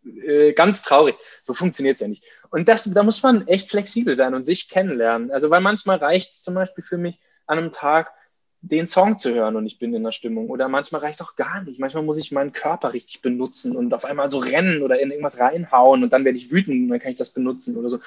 [0.05, 1.17] äh, ganz traurig.
[1.43, 2.25] So funktioniert es ja nicht.
[2.51, 5.31] Und das, da muss man echt flexibel sein und sich kennenlernen.
[5.31, 8.13] Also, weil manchmal reicht es zum Beispiel für mich an einem Tag,
[8.65, 10.49] den Song zu hören und ich bin in der Stimmung.
[10.49, 11.81] Oder manchmal reicht es auch gar nicht.
[11.81, 15.41] Manchmal muss ich meinen Körper richtig benutzen und auf einmal so rennen oder in irgendwas
[15.41, 17.99] reinhauen und dann werde ich wütend und dann kann ich das benutzen oder so.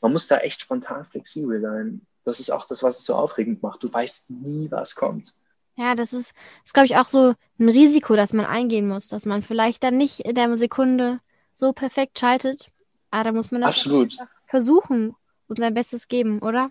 [0.00, 2.00] Man muss da echt spontan flexibel sein.
[2.24, 3.84] Das ist auch das, was es so aufregend macht.
[3.84, 5.32] Du weißt nie, was kommt.
[5.76, 6.32] Ja, das ist,
[6.64, 9.96] ist glaube ich, auch so ein Risiko, das man eingehen muss, dass man vielleicht dann
[9.96, 11.20] nicht in der Sekunde
[11.60, 12.68] so perfekt schaltet.
[13.10, 14.16] Aber da muss man das Absolut.
[14.46, 15.14] versuchen
[15.46, 16.70] und sein Bestes geben, oder?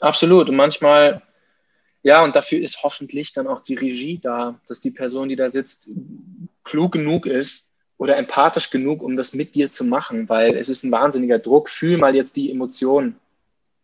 [0.00, 0.48] Absolut.
[0.48, 1.22] Und manchmal,
[2.02, 5.48] ja, und dafür ist hoffentlich dann auch die Regie da, dass die Person, die da
[5.48, 5.90] sitzt,
[6.64, 10.84] klug genug ist oder empathisch genug, um das mit dir zu machen, weil es ist
[10.84, 11.70] ein wahnsinniger Druck.
[11.70, 13.16] Fühl mal jetzt die Emotionen,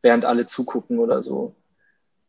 [0.02, 1.54] während alle zugucken oder so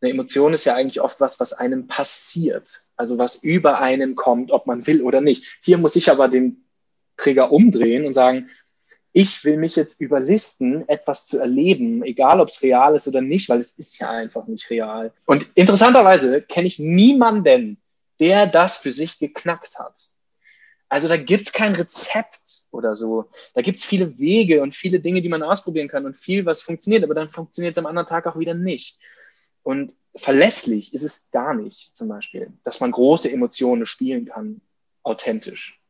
[0.01, 2.81] eine Emotion ist ja eigentlich oft was, was einem passiert.
[2.95, 5.59] Also was über einem kommt, ob man will oder nicht.
[5.63, 6.66] Hier muss ich aber den
[7.17, 8.49] Träger umdrehen und sagen,
[9.13, 13.49] ich will mich jetzt überlisten, etwas zu erleben, egal ob es real ist oder nicht,
[13.49, 15.11] weil es ist ja einfach nicht real.
[15.25, 17.81] Und interessanterweise kenne ich niemanden,
[18.19, 20.09] der das für sich geknackt hat.
[20.89, 23.29] Also da gibt's kein Rezept oder so.
[23.53, 27.03] Da gibt's viele Wege und viele Dinge, die man ausprobieren kann und viel, was funktioniert,
[27.03, 28.99] aber dann funktioniert es am anderen Tag auch wieder nicht.
[29.63, 34.61] Und verlässlich ist es gar nicht, zum Beispiel, dass man große Emotionen spielen kann,
[35.03, 35.81] authentisch.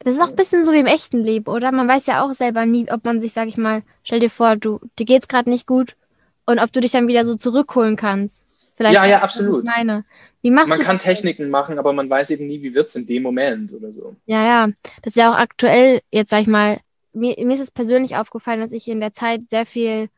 [0.00, 1.72] Das ist auch ein bisschen so wie im echten Leben, oder?
[1.72, 4.56] Man weiß ja auch selber nie, ob man sich, sag ich mal, stell dir vor,
[4.56, 5.96] du, dir geht's gerade nicht gut
[6.44, 8.72] und ob du dich dann wieder so zurückholen kannst.
[8.76, 9.64] Vielleicht ja, ja, absolut.
[9.64, 10.04] Meine.
[10.42, 11.04] Wie machst man du kann denn?
[11.04, 14.14] Techniken machen, aber man weiß eben nie, wie wird es in dem Moment oder so.
[14.26, 14.68] Ja, ja.
[15.02, 16.78] Das ist ja auch aktuell, jetzt sag ich mal,
[17.12, 20.08] mir, mir ist es persönlich aufgefallen, dass ich in der Zeit sehr viel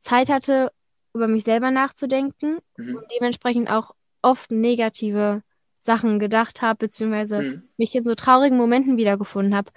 [0.00, 0.70] Zeit hatte,
[1.14, 2.96] über mich selber nachzudenken Mhm.
[2.96, 5.42] und dementsprechend auch oft negative
[5.82, 7.62] Sachen gedacht habe, beziehungsweise Mhm.
[7.76, 9.72] mich in so traurigen Momenten wiedergefunden habe.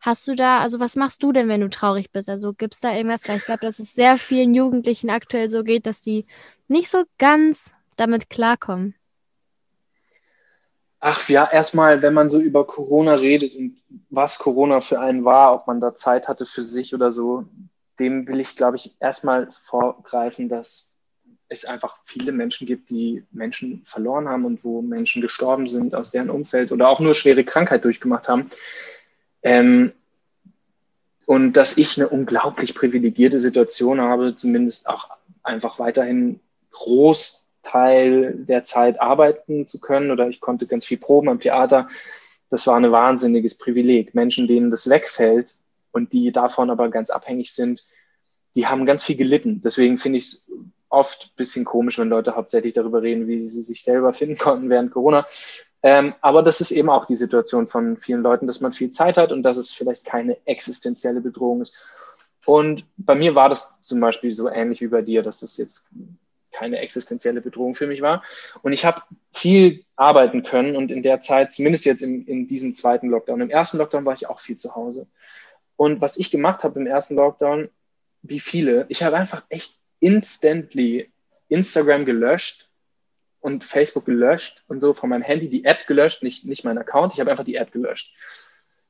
[0.00, 2.28] Hast du da, also was machst du denn, wenn du traurig bist?
[2.30, 3.28] Also gibt es da irgendwas?
[3.28, 6.26] Weil ich glaube, dass es sehr vielen Jugendlichen aktuell so geht, dass die
[6.68, 8.94] nicht so ganz damit klarkommen.
[11.00, 13.76] Ach ja, erstmal, wenn man so über Corona redet und
[14.10, 17.44] was Corona für einen war, ob man da Zeit hatte für sich oder so,
[17.98, 20.89] dem will ich, glaube ich, erstmal vorgreifen, dass
[21.50, 26.10] es einfach viele Menschen gibt, die Menschen verloren haben und wo Menschen gestorben sind aus
[26.10, 28.48] deren Umfeld oder auch nur schwere Krankheit durchgemacht haben.
[29.42, 29.92] Ähm,
[31.26, 35.10] und dass ich eine unglaublich privilegierte Situation habe, zumindest auch
[35.42, 36.38] einfach weiterhin
[36.70, 41.88] Großteil der Zeit arbeiten zu können oder ich konnte ganz viel proben am Theater.
[42.48, 44.14] Das war ein wahnsinniges Privileg.
[44.14, 45.54] Menschen, denen das wegfällt
[45.90, 47.84] und die davon aber ganz abhängig sind,
[48.54, 49.60] die haben ganz viel gelitten.
[49.62, 50.52] Deswegen finde ich es
[50.90, 54.90] oft bisschen komisch, wenn Leute hauptsächlich darüber reden, wie sie sich selber finden konnten während
[54.90, 55.26] Corona.
[55.82, 59.16] Ähm, aber das ist eben auch die Situation von vielen Leuten, dass man viel Zeit
[59.16, 61.74] hat und dass es vielleicht keine existenzielle Bedrohung ist.
[62.44, 65.88] Und bei mir war das zum Beispiel so ähnlich wie bei dir, dass das jetzt
[66.52, 68.22] keine existenzielle Bedrohung für mich war.
[68.62, 72.74] Und ich habe viel arbeiten können und in der Zeit, zumindest jetzt in, in diesem
[72.74, 75.06] zweiten Lockdown, im ersten Lockdown war ich auch viel zu Hause.
[75.76, 77.68] Und was ich gemacht habe im ersten Lockdown,
[78.22, 81.10] wie viele, ich habe einfach echt instantly
[81.48, 82.70] Instagram gelöscht
[83.40, 87.14] und Facebook gelöscht und so von meinem Handy die App gelöscht, nicht, nicht mein Account,
[87.14, 88.14] ich habe einfach die App gelöscht,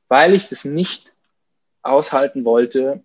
[0.07, 1.13] weil ich das nicht
[1.81, 3.03] aushalten wollte,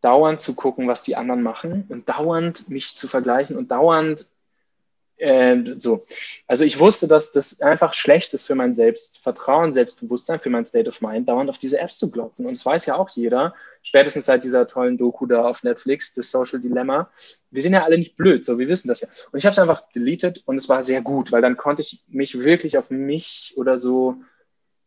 [0.00, 4.26] dauernd zu gucken, was die anderen machen und dauernd mich zu vergleichen und dauernd
[5.22, 6.04] äh, so.
[6.48, 10.88] Also ich wusste, dass das einfach schlecht ist für mein Selbstvertrauen, Selbstbewusstsein, für mein State
[10.88, 12.46] of Mind, dauernd auf diese Apps zu glotzen.
[12.46, 16.30] Und es weiß ja auch jeder, spätestens seit dieser tollen Doku da auf Netflix, das
[16.30, 17.08] Social Dilemma.
[17.50, 19.08] Wir sind ja alle nicht blöd, so wir wissen das ja.
[19.30, 22.02] Und ich habe es einfach deleted und es war sehr gut, weil dann konnte ich
[22.08, 24.16] mich wirklich auf mich oder so,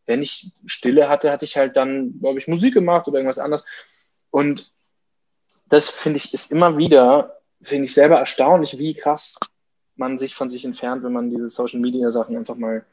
[0.06, 3.66] wenn ich Stille hatte, hatte ich halt dann, glaube ich, Musik gemacht oder irgendwas anderes.
[4.32, 4.72] Und
[5.70, 9.40] das finde ich ist immer wieder, finde ich selber erstaunlich, wie krass
[9.96, 12.86] man sich von sich entfernt, wenn man diese Social Media Sachen einfach mal,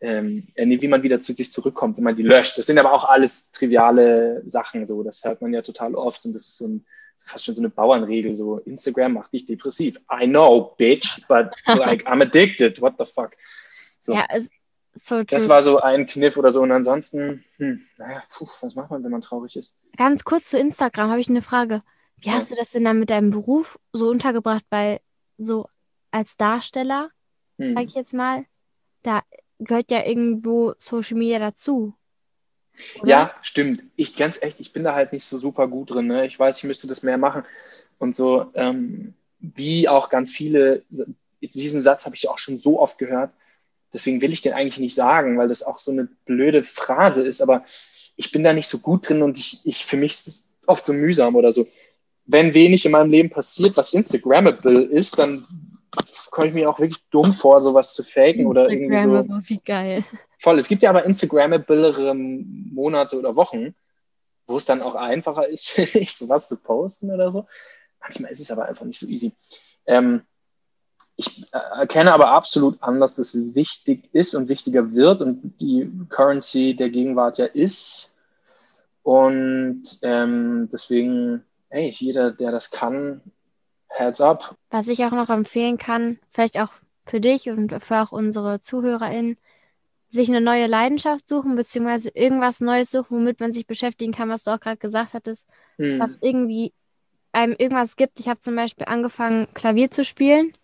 [0.00, 2.56] ähm, wie man wieder zu sich zurückkommt, wenn man die löscht.
[2.56, 5.02] Das sind aber auch alles triviale Sachen, so.
[5.02, 6.86] Das hört man ja total oft und das ist so ein,
[7.16, 9.98] fast schon so eine Bauernregel, so Instagram macht dich depressiv.
[10.12, 12.80] I know, bitch, but like I'm addicted.
[12.80, 13.32] What the fuck?
[13.98, 14.14] So.
[14.14, 14.50] Ja, es
[14.94, 15.22] so.
[15.22, 16.62] Das war so ein Kniff oder so.
[16.62, 19.76] Und ansonsten, hm, naja, puh, was macht man, wenn man traurig ist?
[19.96, 21.80] Ganz kurz zu Instagram habe ich eine Frage.
[22.16, 22.34] Wie Ja.
[22.34, 24.64] hast du das denn dann mit deinem Beruf so untergebracht?
[24.70, 25.00] Weil
[25.38, 25.68] so
[26.10, 27.10] als Darsteller,
[27.58, 27.74] Hm.
[27.74, 28.44] sag ich jetzt mal,
[29.02, 29.22] da
[29.58, 31.94] gehört ja irgendwo Social Media dazu.
[33.00, 33.08] Oder?
[33.08, 33.82] Ja, stimmt.
[33.96, 36.06] Ich ganz echt, ich bin da halt nicht so super gut drin.
[36.06, 36.26] Ne?
[36.26, 37.42] Ich weiß, ich müsste das mehr machen.
[37.98, 40.84] Und so, ähm, wie auch ganz viele,
[41.40, 43.32] diesen Satz habe ich auch schon so oft gehört.
[43.92, 47.40] Deswegen will ich den eigentlich nicht sagen, weil das auch so eine blöde Phrase ist.
[47.40, 47.64] Aber
[48.16, 50.84] ich bin da nicht so gut drin und ich, ich für mich ist es oft
[50.84, 51.66] so mühsam oder so.
[52.26, 55.77] Wenn wenig in meinem Leben passiert, was Instagrammable ist, dann
[56.30, 59.16] komme ich mir auch wirklich dumm vor, sowas zu faken oder irgendwie so.
[59.16, 60.04] Instagram, wie geil.
[60.38, 60.58] Voll.
[60.58, 63.74] Es gibt ja aber Instagrammablere Monate oder Wochen,
[64.46, 67.46] wo es dann auch einfacher ist, finde ich, sowas zu posten oder so.
[68.00, 69.32] Manchmal ist es aber einfach nicht so easy.
[69.86, 70.22] Ähm,
[71.16, 75.90] ich äh, erkenne aber absolut an, dass das wichtig ist und wichtiger wird und die
[76.08, 78.14] Currency der Gegenwart ja ist.
[79.02, 83.20] Und ähm, deswegen, hey, jeder, der das kann,
[83.88, 84.56] heads up.
[84.70, 86.72] Was ich auch noch empfehlen kann, vielleicht auch
[87.06, 89.38] für dich und für auch unsere ZuhörerInnen,
[90.10, 94.44] sich eine neue Leidenschaft suchen, beziehungsweise irgendwas Neues suchen, womit man sich beschäftigen kann, was
[94.44, 95.46] du auch gerade gesagt hattest,
[95.78, 96.00] Hm.
[96.00, 96.72] was irgendwie
[97.32, 98.20] einem irgendwas gibt.
[98.20, 100.54] Ich habe zum Beispiel angefangen, Klavier zu spielen.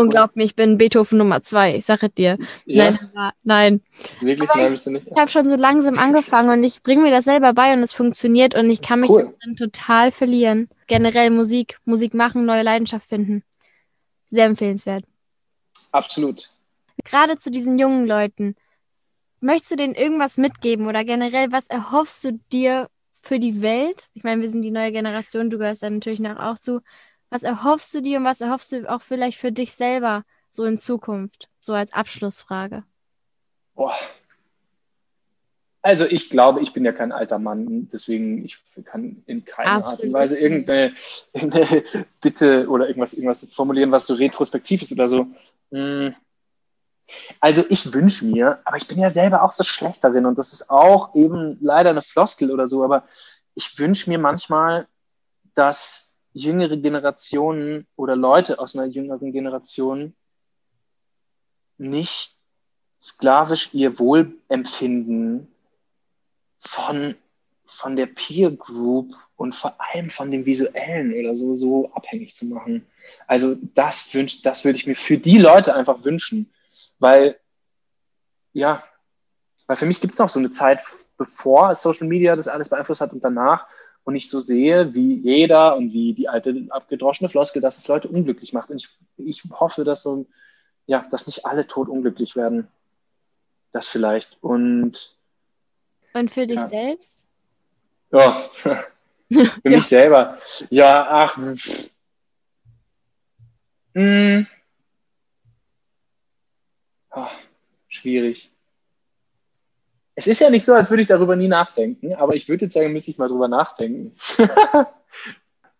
[0.00, 2.38] Und glaub mir, ich bin Beethoven Nummer zwei, ich sage dir.
[2.66, 3.80] Ja, Nein, aber- nein.
[4.20, 5.06] wirklich, aber nein, bist du nicht.
[5.06, 7.92] Ich habe schon so langsam angefangen und ich bringe mir das selber bei und es
[7.92, 9.34] funktioniert und ich kann mich Cool.
[9.58, 10.68] total verlieren.
[10.86, 13.42] Generell Musik, Musik machen, neue Leidenschaft finden.
[14.28, 15.04] Sehr empfehlenswert.
[15.92, 16.50] Absolut.
[17.04, 18.54] Gerade zu diesen jungen Leuten,
[19.40, 24.08] möchtest du denen irgendwas mitgeben oder generell, was erhoffst du dir für die Welt?
[24.14, 26.80] Ich meine, wir sind die neue Generation, du gehörst da natürlich nach auch zu.
[27.30, 30.78] Was erhoffst du dir und was erhoffst du auch vielleicht für dich selber so in
[30.78, 31.48] Zukunft?
[31.60, 32.84] So als Abschlussfrage.
[33.74, 33.94] Boah.
[35.82, 39.86] Also ich glaube, ich bin ja kein alter Mann, deswegen ich kann in keiner Art
[39.86, 40.06] Absolut.
[40.06, 40.92] und Weise irgendeine,
[41.32, 41.84] irgendeine
[42.20, 45.26] Bitte oder irgendwas, irgendwas formulieren, was so retrospektiv ist oder so.
[45.70, 46.14] Hm.
[47.40, 50.52] Also ich wünsche mir, aber ich bin ja selber auch so schlecht darin und das
[50.52, 53.04] ist auch eben leider eine Floskel oder so, aber
[53.54, 54.86] ich wünsche mir manchmal,
[55.54, 60.14] dass jüngere Generationen oder Leute aus einer jüngeren Generation
[61.78, 62.36] nicht
[63.00, 65.48] sklavisch ihr Wohlempfinden
[66.58, 67.14] von,
[67.64, 72.44] von der Peer Group und vor allem von dem Visuellen oder so, so abhängig zu
[72.46, 72.86] machen.
[73.26, 76.52] Also das wünscht, das würde ich mir für die Leute einfach wünschen.
[76.98, 77.40] Weil,
[78.52, 78.84] ja,
[79.66, 80.82] weil für mich gibt es noch so eine Zeit,
[81.16, 83.66] bevor Social Media das alles beeinflusst hat und danach
[84.04, 88.08] und ich so sehe, wie jeder und wie die alte abgedroschene Floskel, dass es Leute
[88.08, 88.70] unglücklich macht.
[88.70, 90.26] Und ich, ich hoffe, dass so,
[90.86, 92.68] ja, dass nicht alle tot unglücklich werden.
[93.72, 94.38] Das vielleicht.
[94.42, 95.16] Und.
[96.14, 96.66] Und für dich ja.
[96.66, 97.24] selbst?
[98.10, 98.42] Ja.
[98.54, 98.80] für
[99.28, 99.70] ja.
[99.70, 100.38] mich selber.
[100.70, 101.38] Ja, ach.
[103.94, 104.46] Hm.
[107.12, 107.26] Oh,
[107.88, 108.50] schwierig.
[110.20, 112.74] Es ist ja nicht so, als würde ich darüber nie nachdenken, aber ich würde jetzt
[112.74, 114.14] sagen, müsste ich mal drüber nachdenken.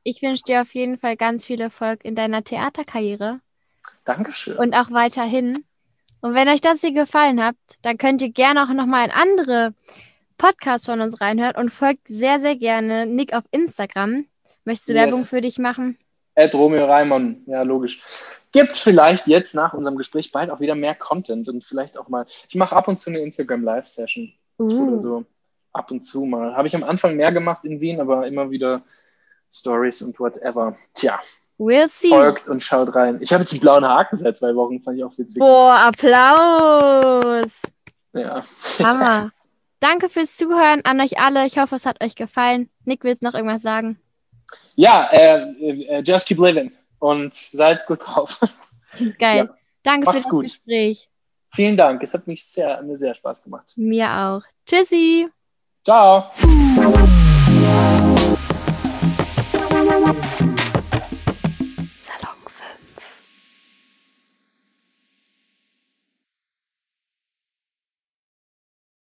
[0.03, 3.41] ich wünsche dir auf jeden Fall ganz viel Erfolg in deiner Theaterkarriere.
[4.07, 4.57] Dankeschön.
[4.57, 5.67] Und auch weiterhin.
[6.23, 9.75] Und wenn euch das hier gefallen hat, dann könnt ihr gerne auch nochmal in andere
[10.39, 14.25] Podcasts von uns reinhören und folgt sehr, sehr gerne Nick auf Instagram.
[14.65, 15.03] Möchtest du yes.
[15.03, 15.99] Werbung für dich machen?
[16.35, 18.01] Ed Romeo Reimann, ja, logisch.
[18.53, 22.27] Gibt vielleicht jetzt nach unserem Gespräch bald auch wieder mehr Content und vielleicht auch mal.
[22.49, 24.89] Ich mache ab und zu eine Instagram Live-Session uh.
[24.89, 25.25] oder so.
[25.73, 26.57] Ab und zu mal.
[26.57, 28.83] Habe ich am Anfang mehr gemacht in Wien, aber immer wieder
[29.53, 30.77] Stories und whatever.
[30.95, 31.21] Tja.
[31.59, 32.09] We'll see.
[32.09, 33.19] Folgt und schaut rein.
[33.21, 35.39] Ich habe jetzt einen blauen Haken seit zwei Wochen, fand ich auch witzig.
[35.39, 37.53] Boah, Applaus!
[38.15, 38.45] Ja.
[38.83, 39.31] Hammer.
[39.81, 41.47] Danke fürs Zuhören an euch alle.
[41.47, 42.69] Ich hoffe, es hat euch gefallen.
[42.85, 44.01] Nick, willst du noch irgendwas sagen?
[44.75, 48.39] Ja, äh, äh, just keep living und seid gut drauf.
[49.19, 49.49] Geil.
[49.49, 49.57] Ja.
[49.83, 50.45] Danke Macht's für das gut.
[50.45, 51.09] Gespräch.
[51.53, 52.03] Vielen Dank.
[52.03, 53.73] Es hat mich sehr, mir sehr Spaß gemacht.
[53.75, 54.43] Mir auch.
[54.65, 55.29] Tschüssi.
[55.85, 56.31] Ciao.